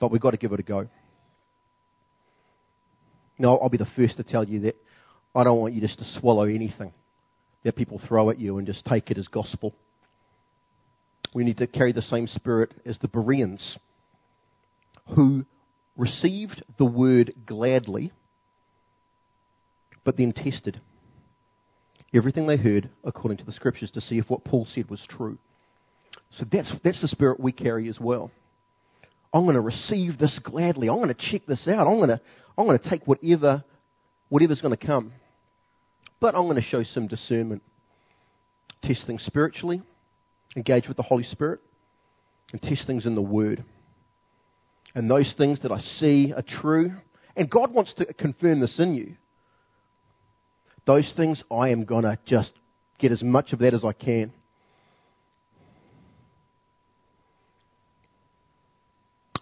But 0.00 0.10
we've 0.10 0.20
got 0.20 0.30
to 0.30 0.38
give 0.38 0.52
it 0.52 0.60
a 0.60 0.64
go. 0.64 0.88
Now, 3.38 3.58
I'll 3.58 3.68
be 3.68 3.76
the 3.76 3.86
first 3.96 4.16
to 4.16 4.22
tell 4.22 4.44
you 4.44 4.60
that 4.60 4.76
I 5.34 5.44
don't 5.44 5.58
want 5.58 5.74
you 5.74 5.82
just 5.82 5.98
to 5.98 6.20
swallow 6.20 6.44
anything 6.44 6.92
that 7.64 7.76
people 7.76 8.00
throw 8.08 8.30
at 8.30 8.40
you 8.40 8.56
and 8.56 8.66
just 8.66 8.84
take 8.86 9.10
it 9.10 9.18
as 9.18 9.26
gospel. 9.28 9.74
We 11.34 11.44
need 11.44 11.58
to 11.58 11.66
carry 11.66 11.92
the 11.92 12.00
same 12.00 12.28
spirit 12.28 12.72
as 12.86 12.96
the 13.02 13.08
Bereans, 13.08 13.76
who 15.14 15.44
received 15.96 16.62
the 16.78 16.84
word 16.84 17.34
gladly, 17.44 18.12
but 20.04 20.16
then 20.16 20.32
tested 20.32 20.80
everything 22.14 22.46
they 22.46 22.56
heard 22.56 22.88
according 23.02 23.38
to 23.38 23.44
the 23.44 23.52
scriptures 23.52 23.90
to 23.92 24.00
see 24.00 24.18
if 24.18 24.30
what 24.30 24.44
Paul 24.44 24.66
said 24.74 24.88
was 24.88 25.00
true. 25.08 25.36
So 26.38 26.46
that's, 26.50 26.70
that's 26.84 27.00
the 27.00 27.08
spirit 27.08 27.40
we 27.40 27.52
carry 27.52 27.88
as 27.88 27.98
well. 27.98 28.30
I'm 29.32 29.44
going 29.44 29.54
to 29.54 29.60
receive 29.60 30.18
this 30.18 30.38
gladly. 30.42 30.88
I'm 30.88 30.96
going 30.96 31.08
to 31.08 31.30
check 31.30 31.46
this 31.46 31.66
out. 31.66 31.88
I'm 31.88 31.96
going 31.96 32.10
to, 32.10 32.20
I'm 32.56 32.66
going 32.66 32.78
to 32.78 32.88
take 32.88 33.06
whatever, 33.06 33.64
whatever's 34.28 34.60
going 34.60 34.76
to 34.76 34.86
come. 34.86 35.12
But 36.20 36.36
I'm 36.36 36.44
going 36.44 36.62
to 36.62 36.68
show 36.68 36.84
some 36.94 37.08
discernment. 37.08 37.62
Test 38.84 39.00
things 39.06 39.22
spiritually, 39.26 39.82
engage 40.56 40.88
with 40.88 40.96
the 40.96 41.02
Holy 41.02 41.24
Spirit, 41.24 41.60
and 42.52 42.62
test 42.62 42.86
things 42.86 43.06
in 43.06 43.14
the 43.14 43.22
Word. 43.22 43.64
And 44.94 45.10
those 45.10 45.32
things 45.36 45.58
that 45.62 45.72
I 45.72 45.80
see 45.98 46.32
are 46.34 46.44
true, 46.60 46.92
and 47.36 47.50
God 47.50 47.72
wants 47.72 47.92
to 47.98 48.12
confirm 48.14 48.60
this 48.60 48.78
in 48.78 48.94
you. 48.94 49.16
Those 50.86 51.10
things, 51.16 51.42
I 51.50 51.70
am 51.70 51.84
going 51.84 52.04
to 52.04 52.18
just 52.26 52.52
get 52.98 53.10
as 53.10 53.22
much 53.22 53.52
of 53.52 53.58
that 53.60 53.74
as 53.74 53.84
I 53.84 53.92
can. 53.92 54.32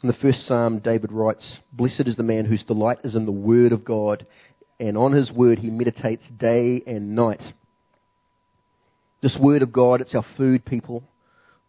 In 0.02 0.08
the 0.08 0.14
first 0.14 0.46
psalm, 0.48 0.80
David 0.80 1.12
writes, 1.12 1.44
Blessed 1.72 2.06
is 2.06 2.16
the 2.16 2.24
man 2.24 2.44
whose 2.44 2.64
delight 2.64 2.98
is 3.04 3.14
in 3.14 3.24
the 3.24 3.32
word 3.32 3.72
of 3.72 3.84
God, 3.84 4.26
and 4.80 4.96
on 4.96 5.12
his 5.12 5.30
word 5.30 5.60
he 5.60 5.70
meditates 5.70 6.24
day 6.36 6.82
and 6.86 7.14
night. 7.14 7.40
This 9.22 9.36
word 9.38 9.62
of 9.62 9.72
God, 9.72 10.00
it's 10.00 10.16
our 10.16 10.26
food, 10.36 10.64
people. 10.64 11.04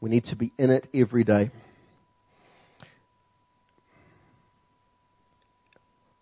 We 0.02 0.10
need 0.10 0.26
to 0.26 0.36
be 0.36 0.52
in 0.58 0.72
it 0.72 0.90
every 0.92 1.24
day. 1.24 1.52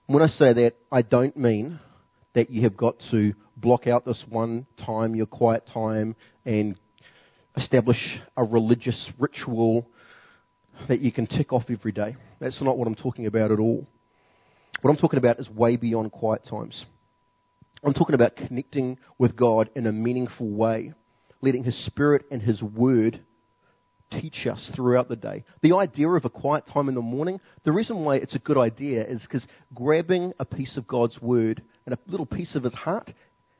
When 0.08 0.22
I 0.22 0.28
say 0.28 0.52
that, 0.52 0.74
I 0.92 1.04
don't 1.04 1.38
mean 1.38 1.80
that 2.36 2.50
you 2.50 2.64
have 2.64 2.76
got 2.76 2.96
to 3.12 3.34
block 3.56 3.88
out 3.88 4.06
this 4.06 4.22
one 4.28 4.66
time, 4.86 5.16
your 5.16 5.26
quiet 5.26 5.64
time, 5.74 6.18
and 6.46 6.76
establish 7.56 8.20
a 8.36 8.44
religious 8.44 8.98
ritual 9.18 9.88
that 10.90 11.00
you 11.00 11.14
can 11.14 11.28
tick 11.28 11.54
off 11.54 11.64
every 11.70 11.94
day. 11.94 12.18
That's 12.42 12.60
not 12.62 12.78
what 12.78 12.90
I'm 12.90 12.96
talking 12.96 13.26
about 13.26 13.52
at 13.52 13.60
all. 13.60 13.88
What 14.82 14.92
I'm 14.92 14.98
talking 14.98 15.18
about 15.18 15.40
is 15.40 15.48
way 15.50 15.78
beyond 15.78 16.12
quiet 16.12 16.46
times. 16.50 16.84
I'm 17.86 17.94
talking 17.94 18.16
about 18.16 18.36
connecting 18.36 18.98
with 19.18 19.38
God 19.38 19.70
in 19.76 19.88
a 19.88 19.94
meaningful 19.94 20.50
way, 20.50 20.94
letting 21.42 21.64
His 21.64 21.76
Spirit 21.86 22.26
and 22.32 22.42
His 22.42 22.62
Word 22.62 23.22
teach 24.12 24.46
us 24.46 24.60
throughout 24.76 25.08
the 25.08 25.16
day. 25.16 25.44
The 25.62 25.76
idea 25.76 26.10
of 26.10 26.26
a 26.26 26.30
quiet 26.30 26.66
time 26.74 26.90
in 26.90 26.96
the 26.96 27.02
morning, 27.02 27.40
the 27.64 27.72
reason 27.72 28.04
why 28.04 28.18
it's 28.18 28.36
a 28.36 28.40
good 28.40 28.58
idea 28.58 29.06
is 29.06 29.22
because 29.22 29.44
grabbing 29.74 30.34
a 30.40 30.46
piece 30.46 30.76
of 30.76 30.88
God's 30.88 31.22
Word 31.22 31.62
and 31.86 31.94
a 31.94 32.00
little 32.08 32.26
piece 32.26 32.56
of 32.56 32.64
His 32.64 32.74
heart 32.74 33.12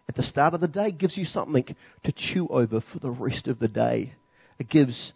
at 0.10 0.16
the 0.16 0.24
start 0.24 0.54
of 0.54 0.60
the 0.60 0.68
day 0.68 0.92
gives 0.92 1.16
you 1.16 1.26
something 1.26 1.64
to 2.04 2.12
chew 2.12 2.48
over 2.50 2.82
for 2.82 3.00
the 3.00 3.12
rest 3.12 3.48
of 3.48 3.60
the 3.60 3.70
day. 3.70 4.14
It 4.60 4.70
gives 4.70 5.14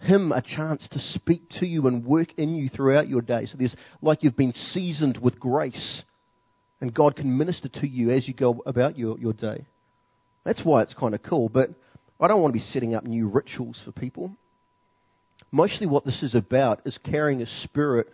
him 0.00 0.32
a 0.32 0.42
chance 0.42 0.82
to 0.90 1.00
speak 1.14 1.48
to 1.60 1.66
you 1.66 1.86
and 1.86 2.04
work 2.04 2.28
in 2.36 2.54
you 2.54 2.68
throughout 2.68 3.08
your 3.08 3.22
day. 3.22 3.46
So 3.46 3.56
there's 3.58 3.74
like 4.02 4.22
you've 4.22 4.36
been 4.36 4.54
seasoned 4.72 5.16
with 5.16 5.40
grace, 5.40 6.02
and 6.80 6.92
God 6.92 7.16
can 7.16 7.38
minister 7.38 7.68
to 7.68 7.88
you 7.88 8.10
as 8.10 8.28
you 8.28 8.34
go 8.34 8.62
about 8.66 8.98
your, 8.98 9.18
your 9.18 9.32
day. 9.32 9.64
That's 10.44 10.60
why 10.62 10.82
it's 10.82 10.92
kind 10.92 11.14
of 11.14 11.22
cool, 11.22 11.48
but 11.48 11.70
I 12.20 12.28
don't 12.28 12.40
want 12.40 12.54
to 12.54 12.58
be 12.58 12.66
setting 12.72 12.94
up 12.94 13.04
new 13.04 13.28
rituals 13.28 13.76
for 13.84 13.92
people. 13.92 14.36
Mostly 15.50 15.86
what 15.86 16.04
this 16.04 16.22
is 16.22 16.34
about 16.34 16.80
is 16.84 16.96
carrying 17.04 17.42
a 17.42 17.46
spirit 17.64 18.08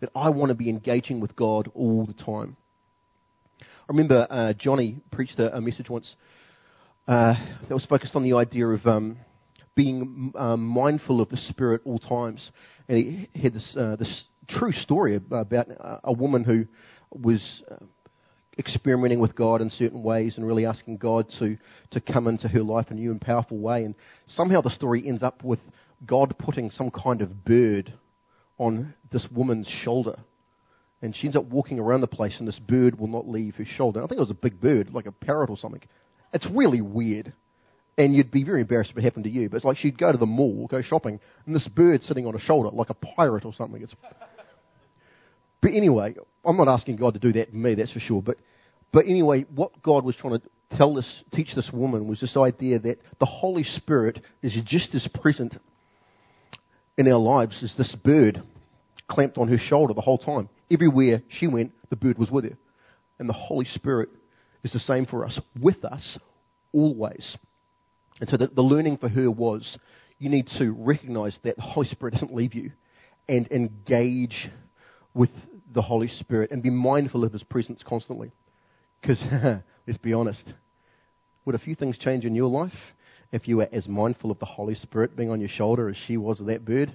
that 0.00 0.10
I 0.14 0.28
want 0.30 0.50
to 0.50 0.54
be 0.54 0.68
engaging 0.68 1.20
with 1.20 1.36
God 1.36 1.70
all 1.74 2.06
the 2.06 2.12
time. 2.12 2.56
I 3.60 3.64
remember 3.88 4.26
uh, 4.30 4.52
Johnny 4.52 4.98
preached 5.10 5.38
a, 5.38 5.56
a 5.56 5.60
message 5.60 5.88
once 5.88 6.06
uh, 7.08 7.34
that 7.68 7.74
was 7.74 7.84
focused 7.86 8.14
on 8.14 8.22
the 8.22 8.34
idea 8.34 8.66
of 8.66 8.86
um, 8.86 9.18
being 9.74 10.32
um, 10.38 10.64
mindful 10.66 11.20
of 11.20 11.28
the 11.28 11.38
Spirit 11.48 11.82
all 11.84 11.98
times. 11.98 12.40
And 12.88 13.28
he 13.32 13.40
had 13.40 13.54
this, 13.54 13.76
uh, 13.76 13.96
this 13.96 14.22
true 14.48 14.72
story 14.72 15.16
about 15.16 15.68
a 16.04 16.12
woman 16.12 16.44
who 16.44 16.66
was 17.10 17.40
uh, 17.70 17.76
experimenting 18.60 19.18
with 19.18 19.34
God 19.34 19.60
in 19.60 19.70
certain 19.70 20.02
ways 20.02 20.34
and 20.36 20.46
really 20.46 20.64
asking 20.66 20.98
God 20.98 21.26
to, 21.40 21.56
to 21.90 22.00
come 22.00 22.28
into 22.28 22.46
her 22.46 22.62
life 22.62 22.86
in 22.90 22.98
a 22.98 23.00
new 23.00 23.10
and 23.10 23.20
powerful 23.20 23.58
way. 23.58 23.84
And 23.84 23.96
somehow 24.36 24.60
the 24.60 24.70
story 24.70 25.02
ends 25.06 25.22
up 25.22 25.42
with 25.42 25.58
God 26.06 26.36
putting 26.38 26.70
some 26.70 26.90
kind 26.90 27.22
of 27.22 27.44
bird 27.44 27.92
on 28.58 28.94
this 29.10 29.26
woman's 29.32 29.66
shoulder. 29.82 30.16
And 31.02 31.16
she 31.16 31.26
ends 31.26 31.36
up 31.36 31.46
walking 31.46 31.78
around 31.78 32.02
the 32.02 32.06
place, 32.06 32.34
and 32.38 32.46
this 32.46 32.58
bird 32.58 32.98
will 32.98 33.08
not 33.08 33.26
leave 33.26 33.56
her 33.56 33.66
shoulder. 33.76 34.04
I 34.04 34.06
think 34.06 34.18
it 34.18 34.20
was 34.20 34.30
a 34.30 34.34
big 34.34 34.60
bird, 34.60 34.92
like 34.92 35.06
a 35.06 35.12
parrot 35.12 35.50
or 35.50 35.58
something. 35.58 35.80
It's 36.32 36.46
really 36.52 36.82
weird 36.82 37.32
and 38.00 38.14
you'd 38.14 38.30
be 38.30 38.44
very 38.44 38.62
embarrassed 38.62 38.90
if 38.90 38.96
it 38.96 39.04
happened 39.04 39.24
to 39.24 39.30
you. 39.30 39.48
But 39.50 39.56
it's 39.56 39.64
like 39.64 39.76
she'd 39.76 39.98
go 39.98 40.10
to 40.10 40.18
the 40.18 40.26
mall, 40.26 40.66
go 40.68 40.80
shopping, 40.82 41.20
and 41.46 41.54
this 41.54 41.68
bird 41.68 42.02
sitting 42.04 42.26
on 42.26 42.32
her 42.32 42.40
shoulder 42.40 42.70
like 42.72 42.90
a 42.90 42.94
pirate 42.94 43.44
or 43.44 43.54
something. 43.54 43.82
It's... 43.82 43.92
But 45.60 45.72
anyway, 45.72 46.14
I'm 46.44 46.56
not 46.56 46.68
asking 46.68 46.96
God 46.96 47.12
to 47.14 47.20
do 47.20 47.32
that 47.34 47.50
to 47.50 47.56
me, 47.56 47.74
that's 47.74 47.92
for 47.92 48.00
sure. 48.00 48.22
But, 48.22 48.38
but 48.92 49.06
anyway, 49.06 49.44
what 49.54 49.82
God 49.82 50.04
was 50.04 50.16
trying 50.16 50.40
to 50.40 50.76
tell 50.76 50.94
this, 50.94 51.06
teach 51.34 51.54
this 51.54 51.70
woman 51.72 52.08
was 52.08 52.20
this 52.20 52.36
idea 52.36 52.78
that 52.78 52.98
the 53.18 53.26
Holy 53.26 53.64
Spirit 53.76 54.20
is 54.42 54.52
just 54.66 54.94
as 54.94 55.06
present 55.20 55.54
in 56.96 57.08
our 57.08 57.18
lives 57.18 57.56
as 57.62 57.70
this 57.78 57.94
bird 58.04 58.42
clamped 59.08 59.38
on 59.38 59.48
her 59.48 59.58
shoulder 59.58 59.94
the 59.94 60.00
whole 60.00 60.18
time. 60.18 60.48
Everywhere 60.70 61.22
she 61.38 61.46
went, 61.46 61.72
the 61.88 61.96
bird 61.96 62.18
was 62.18 62.30
with 62.30 62.44
her. 62.44 62.56
And 63.18 63.28
the 63.28 63.34
Holy 63.34 63.66
Spirit 63.74 64.08
is 64.62 64.72
the 64.72 64.80
same 64.80 65.06
for 65.06 65.24
us, 65.24 65.38
with 65.58 65.84
us 65.84 66.18
always. 66.72 67.36
And 68.20 68.28
so 68.28 68.36
the, 68.36 68.48
the 68.48 68.62
learning 68.62 68.98
for 68.98 69.08
her 69.08 69.30
was 69.30 69.78
you 70.18 70.28
need 70.28 70.48
to 70.58 70.72
recognize 70.72 71.36
that 71.44 71.56
the 71.56 71.62
Holy 71.62 71.88
Spirit 71.88 72.14
doesn't 72.14 72.34
leave 72.34 72.54
you 72.54 72.72
and 73.28 73.50
engage 73.50 74.50
with 75.14 75.30
the 75.72 75.82
Holy 75.82 76.10
Spirit 76.20 76.50
and 76.50 76.62
be 76.62 76.70
mindful 76.70 77.24
of 77.24 77.32
His 77.32 77.42
presence 77.42 77.80
constantly. 77.86 78.32
Because, 79.00 79.18
let's 79.86 79.98
be 80.02 80.12
honest, 80.12 80.42
would 81.44 81.54
a 81.54 81.58
few 81.58 81.74
things 81.74 81.96
change 81.98 82.24
in 82.24 82.34
your 82.34 82.48
life 82.48 82.72
if 83.32 83.48
you 83.48 83.58
were 83.58 83.68
as 83.72 83.88
mindful 83.88 84.30
of 84.30 84.38
the 84.38 84.46
Holy 84.46 84.74
Spirit 84.74 85.16
being 85.16 85.30
on 85.30 85.40
your 85.40 85.48
shoulder 85.48 85.88
as 85.88 85.96
she 86.06 86.16
was 86.16 86.40
of 86.40 86.46
that 86.46 86.64
bird? 86.64 86.92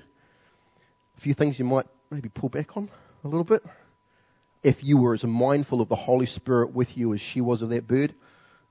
A 1.18 1.22
few 1.22 1.34
things 1.34 1.58
you 1.58 1.66
might 1.66 1.88
maybe 2.12 2.30
pull 2.30 2.50
back 2.50 2.78
on 2.78 2.90
a 3.24 3.28
little 3.28 3.44
bit. 3.44 3.64
If 4.64 4.78
you 4.82 4.98
were 4.98 5.14
as 5.14 5.24
mindful 5.24 5.82
of 5.82 5.90
the 5.90 5.96
Holy 5.96 6.26
Spirit 6.26 6.74
with 6.74 6.90
you 6.96 7.14
as 7.14 7.20
she 7.34 7.42
was 7.42 7.62
of 7.62 7.70
that 7.70 7.88
bird, 7.88 8.14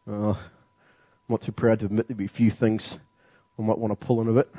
uh, 0.09 0.33
I'm 0.33 0.37
not 1.29 1.43
too 1.43 1.53
proud 1.53 1.81
to 1.81 1.87
admit 1.87 2.09
there'll 2.09 2.19
be 2.19 2.27
a 2.27 2.37
few 2.37 2.53
things 2.59 2.83
I 3.59 3.63
might 3.63 3.79
want 3.79 3.99
to 3.99 4.07
pull 4.07 4.21
in 4.21 4.29
a 4.29 4.33
bit. 4.33 4.53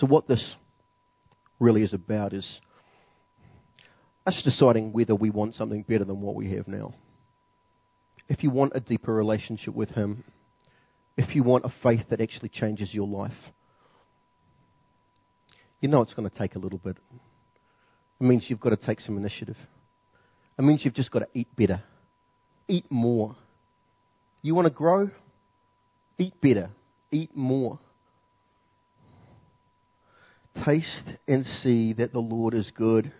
So, 0.00 0.06
what 0.06 0.26
this 0.26 0.42
really 1.60 1.82
is 1.82 1.92
about 1.92 2.32
is 2.32 2.44
us 4.26 4.34
deciding 4.44 4.92
whether 4.92 5.14
we 5.14 5.30
want 5.30 5.54
something 5.54 5.84
better 5.86 6.04
than 6.04 6.20
what 6.20 6.34
we 6.34 6.52
have 6.52 6.66
now. 6.66 6.94
If 8.28 8.42
you 8.42 8.50
want 8.50 8.72
a 8.74 8.80
deeper 8.80 9.12
relationship 9.12 9.74
with 9.74 9.90
Him, 9.90 10.24
if 11.16 11.34
you 11.36 11.42
want 11.42 11.64
a 11.64 11.72
faith 11.82 12.06
that 12.10 12.20
actually 12.20 12.48
changes 12.48 12.92
your 12.92 13.06
life, 13.06 13.32
you 15.80 15.88
know 15.88 16.00
it's 16.00 16.14
going 16.14 16.28
to 16.28 16.38
take 16.38 16.56
a 16.56 16.58
little 16.58 16.78
bit. 16.78 16.96
It 18.20 18.24
means 18.24 18.44
you've 18.48 18.60
got 18.60 18.70
to 18.70 18.76
take 18.76 19.00
some 19.00 19.16
initiative. 19.16 19.56
It 20.58 20.62
means 20.62 20.80
you've 20.84 20.94
just 20.94 21.10
got 21.10 21.20
to 21.20 21.28
eat 21.34 21.48
better, 21.56 21.82
eat 22.66 22.86
more. 22.90 23.36
You 24.42 24.54
want 24.54 24.66
to 24.66 24.72
grow? 24.72 25.10
Eat 26.18 26.34
better, 26.40 26.70
eat 27.12 27.36
more. 27.36 27.78
Taste 30.62 31.18
and 31.26 31.46
see 31.62 31.92
that 31.94 32.12
the 32.12 32.20
Lord 32.20 32.54
is 32.54 32.70
good. 32.74 33.12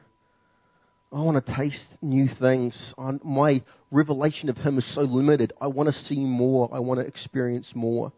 I 1.12 1.20
want 1.20 1.44
to 1.44 1.54
taste 1.54 1.84
new 2.02 2.28
things. 2.40 2.74
My 3.22 3.62
revelation 3.90 4.48
of 4.48 4.56
Him 4.56 4.78
is 4.78 4.84
so 4.94 5.02
limited. 5.02 5.52
I 5.60 5.68
want 5.68 5.88
to 5.88 6.04
see 6.08 6.18
more. 6.18 6.68
I 6.72 6.80
want 6.80 7.00
to 7.00 7.06
experience 7.06 7.66
more. 7.74 8.12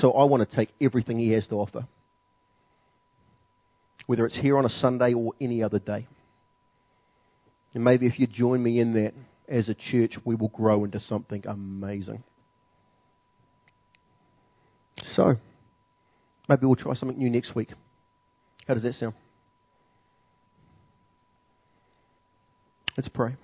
So 0.00 0.12
I 0.12 0.24
want 0.24 0.48
to 0.48 0.56
take 0.56 0.70
everything 0.80 1.18
He 1.18 1.30
has 1.30 1.46
to 1.48 1.56
offer, 1.56 1.86
whether 4.06 4.26
it's 4.26 4.36
here 4.36 4.58
on 4.58 4.64
a 4.64 4.80
Sunday 4.80 5.14
or 5.14 5.32
any 5.40 5.62
other 5.62 5.78
day. 5.78 6.06
And 7.74 7.84
maybe 7.84 8.06
if 8.06 8.18
you 8.18 8.26
join 8.26 8.62
me 8.62 8.78
in 8.80 8.94
that 8.94 9.14
as 9.48 9.68
a 9.68 9.74
church, 9.74 10.14
we 10.24 10.34
will 10.34 10.48
grow 10.48 10.84
into 10.84 11.00
something 11.00 11.44
amazing. 11.46 12.22
So, 15.16 15.36
maybe 16.48 16.66
we'll 16.66 16.76
try 16.76 16.94
something 16.94 17.18
new 17.18 17.30
next 17.30 17.54
week. 17.54 17.70
How 18.66 18.74
does 18.74 18.82
that 18.82 18.94
sound? 18.98 19.14
Let's 22.96 23.08
pray. 23.08 23.36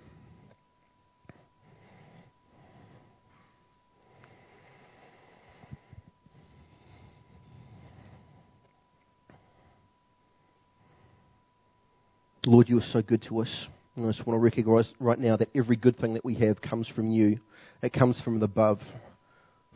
Lord, 12.46 12.68
you 12.68 12.78
are 12.78 12.84
so 12.92 13.02
good 13.02 13.22
to 13.28 13.40
us. 13.40 13.48
And 13.96 14.06
I 14.06 14.12
just 14.12 14.26
want 14.26 14.36
to 14.38 14.42
recognize 14.42 14.86
right 14.98 15.18
now 15.18 15.36
that 15.36 15.50
every 15.54 15.76
good 15.76 15.98
thing 15.98 16.14
that 16.14 16.24
we 16.24 16.34
have 16.36 16.62
comes 16.62 16.86
from 16.94 17.10
you. 17.10 17.38
It 17.82 17.92
comes 17.92 18.16
from 18.24 18.42
above, 18.42 18.80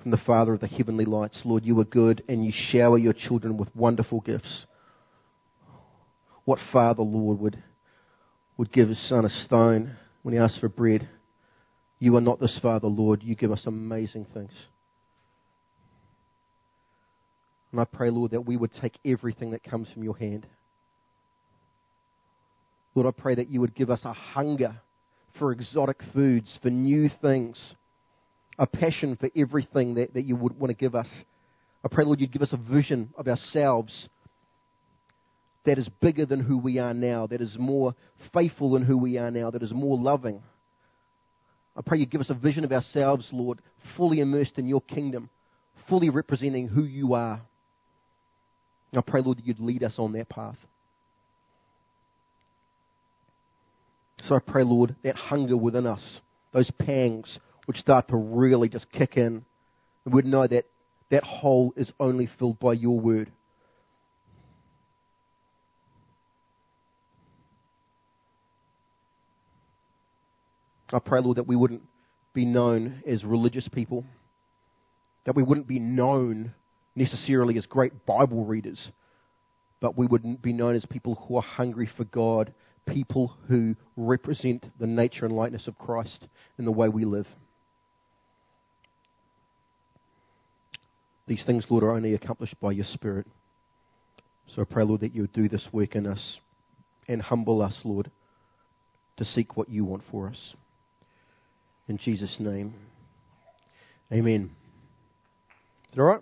from 0.00 0.11
the 0.11 0.16
Father 0.18 0.54
of 0.54 0.61
the 0.61 0.66
heavenly 0.66 1.04
lights. 1.04 1.37
Lord, 1.44 1.64
you 1.64 1.78
are 1.80 1.85
good 1.85 2.22
and 2.28 2.44
you 2.44 2.52
shower 2.70 2.96
your 2.96 3.12
children 3.12 3.59
with 3.59 3.74
wonderful 3.76 4.20
gifts. 4.20 4.66
What 6.44 6.59
father, 6.72 7.02
Lord, 7.02 7.38
would 7.40 7.62
would 8.57 8.72
give 8.72 8.88
his 8.88 8.98
son 9.09 9.24
a 9.24 9.44
stone 9.44 9.96
when 10.22 10.35
he 10.35 10.40
asked 10.40 10.61
for 10.61 10.68
bread. 10.68 11.09
You 11.98 12.16
are 12.16 12.20
not 12.20 12.40
this 12.40 12.57
Father, 12.62 12.87
Lord. 12.87 13.22
You 13.22 13.35
give 13.35 13.52
us 13.52 13.62
amazing 13.66 14.26
things. 14.33 14.52
And 17.72 17.80
I 17.80 17.85
pray, 17.85 18.11
Lord, 18.11 18.30
that 18.33 18.46
we 18.46 18.57
would 18.57 18.70
take 18.80 18.98
everything 19.04 19.50
that 19.50 19.64
comes 19.64 19.88
from 19.92 20.04
your 20.04 20.16
hand. 20.16 20.46
Lord, 22.94 23.12
I 23.12 23.20
pray 23.20 23.35
that 23.35 23.50
you 23.50 23.61
would 23.61 23.74
give 23.74 23.90
us 23.90 24.00
a 24.04 24.12
hunger 24.12 24.76
for 25.38 25.50
exotic 25.50 26.00
foods, 26.12 26.48
for 26.62 26.70
new 26.70 27.11
things, 27.20 27.57
a 28.57 28.66
passion 28.66 29.16
for 29.16 29.28
everything 29.35 29.94
that, 29.94 30.14
that 30.14 30.22
you 30.22 30.37
would 30.37 30.59
want 30.59 30.70
to 30.70 30.74
give 30.74 30.94
us. 30.94 31.09
I 31.85 31.88
pray, 31.88 32.04
Lord, 32.04 32.20
you'd 32.20 32.33
give 32.33 32.42
us 32.42 32.52
a 32.52 32.57
vision 32.57 33.12
of 33.18 33.26
ourselves 33.26 34.09
that 35.64 35.79
is 35.79 35.88
bigger 36.00 36.27
than 36.27 36.40
who 36.40 36.59
we 36.59 36.79
are 36.79 36.94
now, 36.94 37.27
that 37.27 37.40
is 37.40 37.57
more 37.59 37.94
faithful 38.33 38.72
than 38.72 38.85
who 38.85 38.96
we 38.96 39.18
are 39.18 39.31
now, 39.31 39.50
that 39.50 39.62
is 39.62 39.72
more 39.72 39.98
loving. 39.98 40.42
I 41.77 41.83
pray 41.83 41.98
you 41.98 42.07
give 42.07 42.20
us 42.20 42.31
a 42.31 42.35
vision 42.35 42.64
of 42.64 42.72
ourselves, 42.72 43.27
Lord, 43.33 43.61
fully 43.96 44.20
immersed 44.20 44.59
in 44.59 44.68
your 44.68 44.83
kingdom, 44.83 45.31
fully 45.88 46.11
representing 46.11 46.68
who 46.68 46.85
you 46.85 47.14
are. 47.14 47.40
And 48.92 48.98
I 48.98 49.11
pray, 49.11 49.22
Lord, 49.22 49.38
that 49.38 49.46
you'd 49.46 49.59
lead 49.59 49.83
us 49.83 49.94
on 49.98 50.12
that 50.12 50.29
path. 50.29 50.57
So 54.29 54.37
I 54.37 54.38
pray, 54.38 54.64
Lord, 54.64 54.94
that 55.03 55.16
hunger 55.16 55.57
within 55.57 55.87
us, 55.87 56.00
those 56.53 56.70
pangs, 56.79 57.38
would 57.66 57.77
start 57.77 58.09
to 58.09 58.16
really 58.16 58.68
just 58.68 58.90
kick 58.92 59.16
in. 59.16 59.44
And 60.05 60.14
we'd 60.14 60.24
know 60.24 60.46
that 60.46 60.64
that 61.11 61.24
hole 61.24 61.74
is 61.77 61.90
only 61.98 62.29
filled 62.38 62.59
by 62.59 62.74
your 62.74 63.00
word. 63.00 63.31
I 70.92 70.99
pray, 70.99 71.20
Lord, 71.20 71.38
that 71.38 71.47
we 71.47 71.57
wouldn't 71.57 71.83
be 72.35 72.44
known 72.44 73.03
as 73.07 73.25
religious 73.25 73.68
people, 73.68 74.05
that 75.25 75.37
we 75.37 75.42
wouldn't 75.42 75.66
be 75.66 75.79
known 75.79 76.55
necessarily 76.94 77.57
as 77.59 77.66
great 77.66 78.07
Bible 78.07 78.44
readers, 78.44 78.79
but 79.81 79.97
we 79.97 80.07
would 80.07 80.42
be 80.42 80.53
known 80.53 80.77
as 80.77 80.85
people 80.87 81.14
who 81.14 81.37
are 81.37 81.42
hungry 81.42 81.88
for 81.97 82.05
God, 82.05 82.53
people 82.87 83.35
who 83.49 83.77
represent 83.97 84.64
the 84.79 84.87
nature 84.87 85.25
and 85.25 85.35
likeness 85.35 85.66
of 85.66 85.79
Christ 85.79 86.27
in 86.59 86.64
the 86.64 86.73
way 86.73 86.88
we 86.88 87.05
live. 87.05 87.27
These 91.27 91.42
things, 91.47 91.64
Lord, 91.70 91.83
are 91.83 91.92
only 91.92 92.14
accomplished 92.14 92.61
by 92.61 92.73
your 92.73 92.85
Spirit. 92.92 93.27
So 94.55 94.62
I 94.62 94.64
pray, 94.64 94.85
Lord, 94.85 95.01
that 95.01 95.14
you 95.14 95.23
would 95.23 95.33
do 95.33 95.49
this 95.49 95.62
work 95.73 95.97
in 95.97 96.07
us 96.07 96.20
and 97.09 97.23
humble 97.23 97.62
us, 97.62 97.75
Lord, 97.83 98.11
to 99.16 99.25
seek 99.25 99.57
what 99.57 99.70
you 99.70 99.85
want 99.85 100.03
for 100.11 100.29
us. 100.29 100.37
In 101.87 101.99
Jesus' 101.99 102.35
name. 102.38 102.75
Amen. 104.11 104.51
Is 105.90 105.97
that 105.97 106.01
all 106.01 106.07
right? 106.07 106.20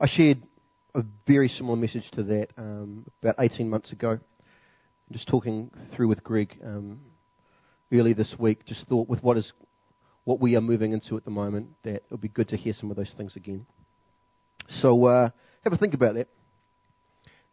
I 0.00 0.08
shared 0.08 0.42
a 0.94 1.02
very 1.26 1.48
similar 1.48 1.76
message 1.76 2.04
to 2.14 2.22
that 2.22 2.48
um, 2.56 3.04
about 3.22 3.34
18 3.38 3.68
months 3.68 3.92
ago. 3.92 4.18
Just 5.12 5.28
talking 5.28 5.70
through 5.94 6.08
with 6.08 6.24
Greg 6.24 6.58
um, 6.64 7.00
early 7.92 8.14
this 8.14 8.34
week, 8.38 8.64
just 8.66 8.86
thought 8.88 9.10
with 9.10 9.22
what 9.22 9.36
is 9.36 9.52
what 10.24 10.40
we 10.40 10.56
are 10.56 10.62
moving 10.62 10.92
into 10.92 11.18
at 11.18 11.24
the 11.24 11.30
moment, 11.30 11.68
that 11.82 11.96
it 11.96 12.04
would 12.10 12.20
be 12.22 12.28
good 12.28 12.48
to 12.48 12.56
hear 12.56 12.72
some 12.80 12.90
of 12.90 12.96
those 12.96 13.10
things 13.16 13.36
again. 13.36 13.66
So 14.80 15.04
uh, 15.04 15.28
have 15.64 15.72
a 15.74 15.76
think 15.76 15.92
about 15.92 16.14
that. 16.14 16.28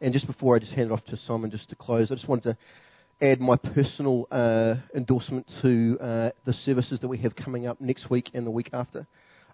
And 0.01 0.13
just 0.13 0.27
before 0.27 0.55
I 0.55 0.59
just 0.59 0.71
hand 0.71 0.91
it 0.91 0.93
off 0.93 1.03
to 1.05 1.17
Simon, 1.27 1.51
just 1.51 1.69
to 1.69 1.75
close, 1.75 2.09
I 2.09 2.15
just 2.15 2.27
wanted 2.27 2.43
to 2.43 2.57
add 3.21 3.41
my 3.41 3.57
personal 3.57 4.27
uh, 4.31 4.75
endorsement 4.95 5.45
to 5.61 5.97
uh, 5.99 6.29
the 6.45 6.53
services 6.63 7.01
that 7.01 7.07
we 7.09 7.17
have 7.17 7.35
coming 7.35 7.67
up 7.67 7.81
next 7.81 8.09
week 8.09 8.29
and 8.33 8.47
the 8.47 8.51
week 8.51 8.69
after, 8.71 9.05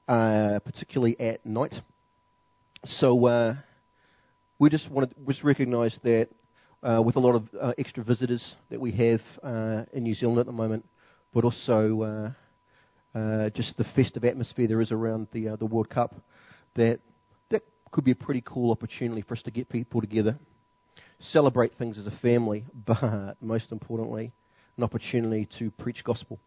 uh, 0.07 0.59
particularly 0.59 1.19
at 1.19 1.43
night. 1.47 1.73
So 2.99 3.25
uh, 3.25 3.55
we 4.59 4.69
just 4.69 4.87
wanted 4.91 5.15
to 5.15 5.33
just 5.33 5.43
recognise 5.43 5.97
that 6.03 6.27
uh, 6.83 7.01
with 7.01 7.15
a 7.15 7.19
lot 7.19 7.33
of 7.33 7.47
uh, 7.59 7.71
extra 7.79 8.03
visitors 8.03 8.43
that 8.69 8.79
we 8.79 8.91
have 8.91 9.21
in 9.93 10.03
New 10.03 10.13
Zealand 10.13 10.41
at 10.41 10.45
the 10.45 10.51
moment, 10.51 10.85
but 11.33 11.43
also 11.43 12.35
just 13.55 13.75
the 13.77 13.85
festive 13.95 14.23
atmosphere 14.23 14.67
there 14.67 14.81
is 14.81 14.91
around 14.91 15.27
the 15.31 15.55
the 15.57 15.65
World 15.65 15.89
Cup, 15.89 16.13
that 16.75 16.99
could 17.95 18.03
be 18.03 18.11
a 18.11 18.15
pretty 18.15 18.43
cool 18.45 18.71
opportunity 18.71 19.21
for 19.21 19.35
us 19.35 19.41
to 19.43 19.49
get 19.49 19.69
people 19.69 20.01
together, 20.01 20.37
celebrate 21.31 21.71
things 21.77 21.97
as 21.97 22.05
a 22.05 22.11
family, 22.21 22.65
but 22.85 23.41
most 23.41 23.71
importantly, 23.71 24.33
an 24.75 24.83
opportunity 24.83 25.47
to 25.57 25.71
preach 25.71 26.03
gospel. 26.03 26.37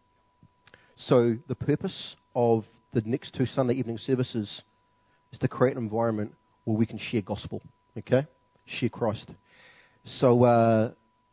So, 1.07 1.37
the 1.47 1.55
purpose 1.55 2.13
of 2.35 2.65
the 2.93 3.01
next 3.03 3.33
two 3.33 3.47
Sunday 3.47 3.73
evening 3.73 3.97
services 4.05 4.47
is 5.33 5.39
to 5.39 5.47
create 5.47 5.75
an 5.75 5.81
environment 5.81 6.35
where 6.65 6.77
we 6.77 6.85
can 6.85 6.99
share 6.99 7.21
gospel, 7.21 7.63
okay? 7.97 8.27
Share 8.79 8.89
Christ. 8.89 9.31
So, 10.19 10.43
uh, 10.43 10.91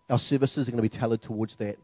our 0.09 0.21
services 0.31 0.67
are 0.67 0.71
going 0.71 0.83
to 0.83 0.89
be 0.89 0.99
tailored 0.99 1.25
towards 1.25 1.53
that. 1.59 1.77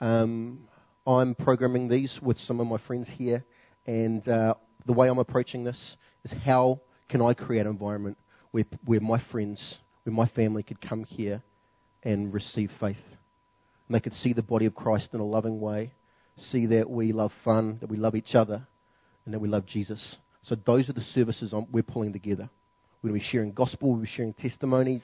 Um, 0.00 0.60
I'm 1.06 1.34
programming 1.34 1.88
these 1.88 2.12
with 2.22 2.38
some 2.46 2.60
of 2.60 2.66
my 2.66 2.78
friends 2.86 3.08
here, 3.18 3.44
and 3.86 4.26
uh, 4.26 4.54
the 4.86 4.94
way 4.94 5.10
I'm 5.10 5.18
approaching 5.18 5.64
this 5.64 5.96
is 6.24 6.32
how 6.46 6.80
can 7.08 7.22
I 7.22 7.34
create 7.34 7.62
an 7.62 7.72
environment 7.72 8.18
where, 8.50 8.64
where 8.84 9.00
my 9.00 9.22
friends, 9.30 9.60
where 10.04 10.14
my 10.14 10.28
family 10.28 10.62
could 10.62 10.80
come 10.80 11.04
here 11.04 11.42
and 12.02 12.32
receive 12.32 12.70
faith? 12.80 12.96
And 13.88 13.94
they 13.94 14.00
could 14.00 14.14
see 14.22 14.32
the 14.32 14.42
body 14.42 14.66
of 14.66 14.74
Christ 14.74 15.08
in 15.12 15.20
a 15.20 15.24
loving 15.24 15.60
way, 15.60 15.92
see 16.50 16.66
that 16.66 16.88
we 16.88 17.12
love 17.12 17.32
fun, 17.44 17.78
that 17.80 17.90
we 17.90 17.96
love 17.96 18.14
each 18.14 18.34
other, 18.34 18.66
and 19.24 19.34
that 19.34 19.40
we 19.40 19.48
love 19.48 19.66
Jesus. 19.66 20.00
So 20.48 20.56
those 20.66 20.88
are 20.88 20.92
the 20.92 21.04
services 21.14 21.52
I'm, 21.52 21.66
we're 21.70 21.82
pulling 21.82 22.12
together. 22.12 22.48
We're 23.02 23.10
going 23.10 23.20
to 23.20 23.24
be 23.26 23.30
sharing 23.30 23.52
gospel, 23.52 23.92
we'll 23.92 24.02
be 24.02 24.10
sharing 24.16 24.32
testimonies, 24.34 25.02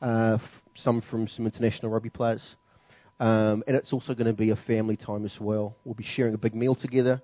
uh, 0.00 0.38
some 0.82 1.02
from 1.10 1.28
some 1.34 1.46
international 1.46 1.90
rugby 1.90 2.10
players. 2.10 2.42
Um, 3.20 3.62
and 3.66 3.76
it's 3.76 3.92
also 3.92 4.14
going 4.14 4.26
to 4.26 4.32
be 4.32 4.50
a 4.50 4.56
family 4.66 4.96
time 4.96 5.24
as 5.24 5.32
well. 5.40 5.76
We'll 5.84 5.94
be 5.94 6.06
sharing 6.16 6.34
a 6.34 6.38
big 6.38 6.54
meal 6.54 6.74
together. 6.74 7.22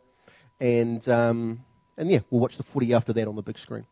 And, 0.60 1.06
um, 1.08 1.60
and 1.96 2.10
yeah, 2.10 2.20
we'll 2.30 2.40
watch 2.40 2.56
the 2.56 2.64
footy 2.72 2.94
after 2.94 3.12
that 3.12 3.28
on 3.28 3.36
the 3.36 3.42
big 3.42 3.58
screen. 3.58 3.84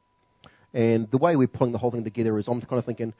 And 0.76 1.10
the 1.10 1.16
way 1.16 1.36
we're 1.36 1.48
pulling 1.48 1.72
the 1.72 1.78
whole 1.78 1.90
thing 1.90 2.04
together 2.04 2.38
is 2.38 2.46
I'm 2.46 2.60
kind 2.60 2.78
of 2.78 2.84
thinking, 2.84 3.14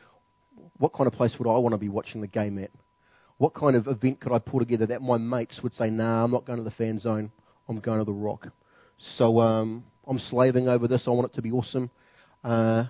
what 0.76 0.92
kind 0.92 1.06
of 1.06 1.14
place 1.14 1.32
would 1.38 1.48
I 1.48 1.56
want 1.56 1.72
to 1.72 1.78
be 1.78 1.88
watching 1.88 2.20
the 2.20 2.26
game 2.26 2.58
at? 2.58 2.70
What 3.38 3.54
kind 3.54 3.74
of 3.74 3.86
event 3.86 4.20
could 4.20 4.32
I 4.32 4.38
pull 4.38 4.60
together 4.60 4.84
that 4.86 5.00
my 5.00 5.16
mates 5.16 5.58
would 5.62 5.72
say, 5.74 5.88
nah, 5.88 6.24
I'm 6.24 6.30
not 6.30 6.44
going 6.44 6.58
to 6.58 6.64
the 6.64 6.70
fan 6.70 7.00
zone, 7.00 7.32
I'm 7.66 7.80
going 7.80 7.98
to 7.98 8.04
the 8.04 8.12
rock. 8.12 8.48
So 9.16 9.40
um, 9.40 9.84
I'm 10.06 10.20
slaving 10.30 10.68
over 10.68 10.86
this. 10.86 11.02
I 11.06 11.10
want 11.10 11.32
it 11.32 11.36
to 11.36 11.42
be 11.42 11.50
awesome. 11.50 11.90
Uh, 12.44 12.84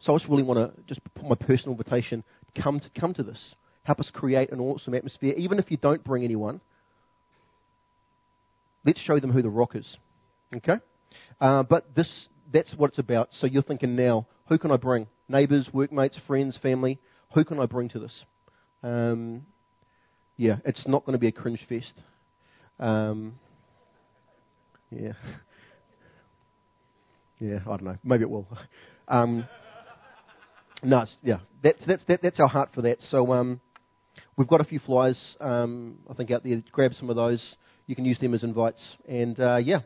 So 0.00 0.14
I 0.14 0.18
just 0.18 0.28
really 0.28 0.42
want 0.42 0.58
to 0.58 0.82
just 0.82 1.00
put 1.14 1.28
my 1.28 1.34
personal 1.34 1.72
invitation 1.72 2.24
come 2.60 2.80
to, 2.80 3.00
come 3.00 3.14
to 3.14 3.22
this. 3.22 3.38
Help 3.84 4.00
us 4.00 4.10
create 4.12 4.50
an 4.52 4.60
awesome 4.60 4.94
atmosphere. 4.94 5.34
Even 5.36 5.58
if 5.58 5.70
you 5.70 5.76
don't 5.76 6.02
bring 6.04 6.24
anyone, 6.24 6.60
let's 8.84 9.00
show 9.00 9.18
them 9.18 9.32
who 9.32 9.42
the 9.42 9.48
rock 9.48 9.74
is. 9.74 9.86
Okay? 10.54 10.76
Uh, 11.40 11.62
but 11.62 11.94
this, 11.94 12.08
that's 12.52 12.70
what 12.76 12.90
it's 12.90 12.98
about. 12.98 13.28
So 13.40 13.46
you're 13.46 13.62
thinking 13.62 13.96
now, 13.96 14.26
who 14.48 14.58
can 14.58 14.70
I 14.70 14.76
bring? 14.76 15.06
Neighbours, 15.28 15.66
workmates, 15.72 16.16
friends, 16.26 16.58
family. 16.62 16.98
Who 17.34 17.44
can 17.44 17.60
I 17.60 17.66
bring 17.66 17.88
to 17.90 17.98
this? 17.98 18.12
Um, 18.82 19.42
yeah, 20.36 20.56
it's 20.64 20.86
not 20.86 21.04
going 21.04 21.12
to 21.12 21.18
be 21.18 21.28
a 21.28 21.32
cringe 21.32 21.60
fest. 21.68 21.92
Um, 22.80 23.34
yeah. 24.90 25.12
Yeah, 27.40 27.60
I 27.66 27.76
don't 27.76 27.84
know. 27.84 27.98
Maybe 28.02 28.24
it 28.24 28.30
will. 28.30 28.48
Um, 29.10 29.48
no, 30.82 31.06
yeah, 31.22 31.38
that's, 31.62 31.78
that's, 31.86 32.02
that, 32.08 32.20
that's 32.22 32.38
our 32.38 32.48
heart 32.48 32.68
for 32.74 32.82
that. 32.82 32.98
So 33.10 33.32
um, 33.32 33.58
we've 34.36 34.46
got 34.46 34.60
a 34.60 34.64
few 34.64 34.80
flyers, 34.80 35.16
um, 35.40 35.96
I 36.10 36.12
think, 36.12 36.30
out 36.30 36.44
there. 36.44 36.62
Grab 36.72 36.92
some 36.98 37.08
of 37.08 37.16
those. 37.16 37.40
You 37.86 37.96
can 37.96 38.04
use 38.04 38.18
them 38.18 38.34
as 38.34 38.42
invites. 38.42 38.80
And 39.08 39.40
uh, 39.40 39.56
yeah, 39.56 39.78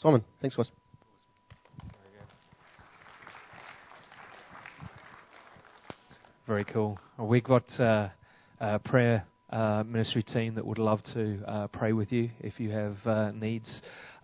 Simon, 0.00 0.24
thanks, 0.40 0.56
guys. 0.56 0.70
Very 6.46 6.64
cool. 6.64 6.98
We've 7.20 7.44
got 7.44 7.62
uh, 7.78 8.08
a 8.58 8.80
prayer 8.80 9.24
uh, 9.50 9.84
ministry 9.86 10.24
team 10.24 10.56
that 10.56 10.66
would 10.66 10.78
love 10.78 11.00
to 11.14 11.40
uh, 11.46 11.66
pray 11.68 11.92
with 11.92 12.10
you 12.10 12.30
if 12.40 12.58
you 12.58 12.70
have 12.72 12.96
uh, 13.06 13.30
needs 13.30 13.68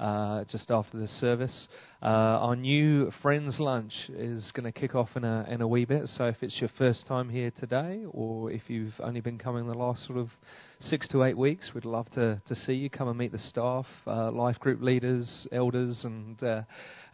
uh, 0.01 0.43
just 0.51 0.69
after 0.69 0.99
the 0.99 1.07
service. 1.21 1.69
Uh, 2.03 2.07
our 2.07 2.57
new 2.57 3.13
Friends 3.23 3.61
Lunch 3.61 3.93
is 4.09 4.51
going 4.51 4.65
to 4.65 4.73
kick 4.73 4.97
off 4.97 5.11
in 5.15 5.23
a, 5.23 5.47
in 5.49 5.61
a 5.61 5.69
wee 5.69 5.85
bit, 5.85 6.11
so 6.17 6.25
if 6.25 6.37
it's 6.43 6.59
your 6.61 6.71
first 6.77 7.07
time 7.07 7.29
here 7.29 7.53
today 7.61 8.03
or 8.11 8.51
if 8.51 8.63
you've 8.67 8.95
only 8.99 9.21
been 9.21 9.39
coming 9.39 9.69
the 9.69 9.75
last 9.75 10.05
sort 10.05 10.19
of 10.19 10.31
six 10.81 11.09
to 11.09 11.25
eight 11.25 11.37
weeks, 11.37 11.67
we'd 11.75 11.85
love 11.85 12.11
to, 12.13 12.41
to 12.47 12.55
see 12.67 12.75
you. 12.75 12.91
Come 12.91 13.09
and 13.09 13.19
meet 13.19 13.33
the 13.33 13.39
staff, 13.39 13.87
uh, 14.07 14.31
life 14.31 14.59
group 14.59 14.81
leaders, 14.83 15.29
elders, 15.53 15.99
and 16.05 16.43
uh, 16.43 16.63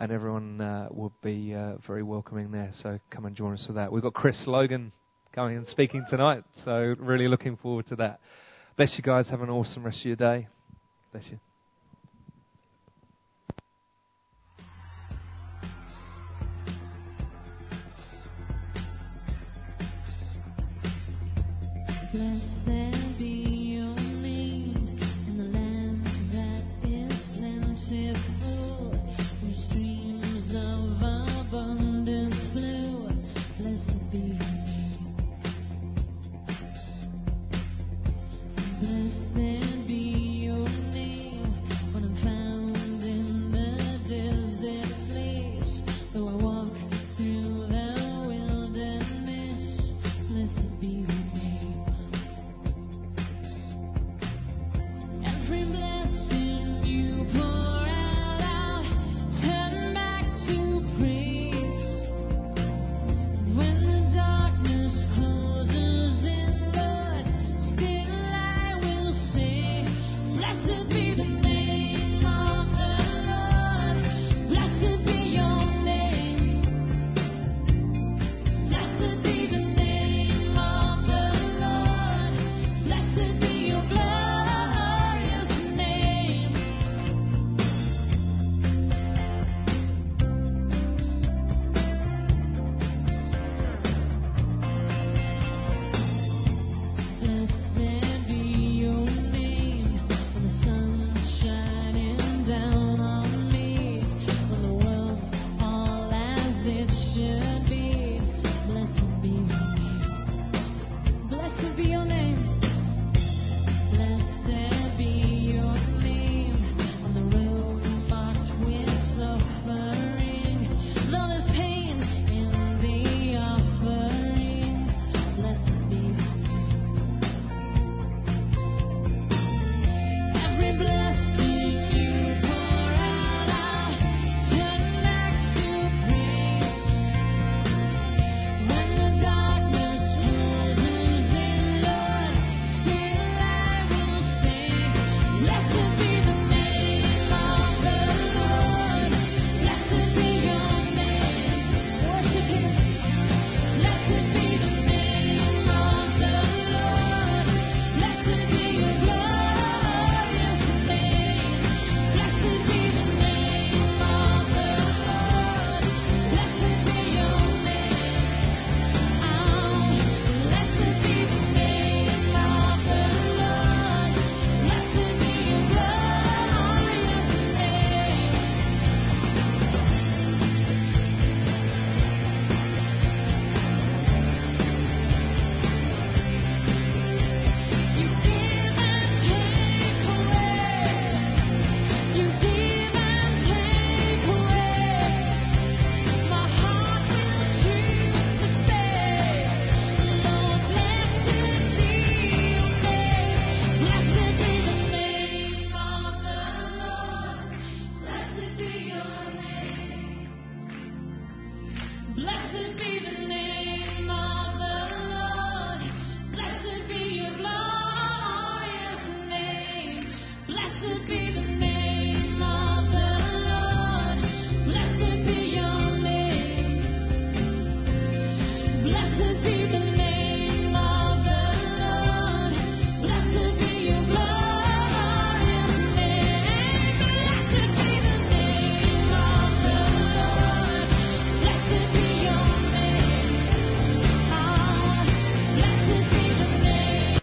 and 0.01 0.13
everyone 0.13 0.61
uh, 0.61 0.89
will 0.91 1.13
be 1.23 1.55
uh, 1.55 1.77
very 1.87 2.03
welcoming 2.03 2.51
there. 2.51 2.73
So 2.83 2.99
come 3.11 3.25
and 3.25 3.37
join 3.37 3.55
us 3.55 3.65
for 3.67 3.75
that. 3.75 3.93
We've 3.93 4.03
got 4.03 4.15
Chris 4.15 4.37
Logan 4.47 4.93
coming 5.35 5.57
and 5.57 5.67
speaking 5.69 6.05
tonight. 6.11 6.45
So 6.65 6.95
really 6.99 7.29
looking 7.29 7.57
forward 7.57 7.89
to 7.89 7.97
that. 7.97 8.21
Bless 8.77 8.91
you 8.97 9.03
guys. 9.03 9.27
Have 9.29 9.41
an 9.41 9.51
awesome 9.51 9.85
rest 9.85 10.01
of 10.01 10.07
your 10.07 10.17
day. 10.17 10.49
Bless 11.13 11.25
you. 11.31 11.39
Blessed 22.15 22.84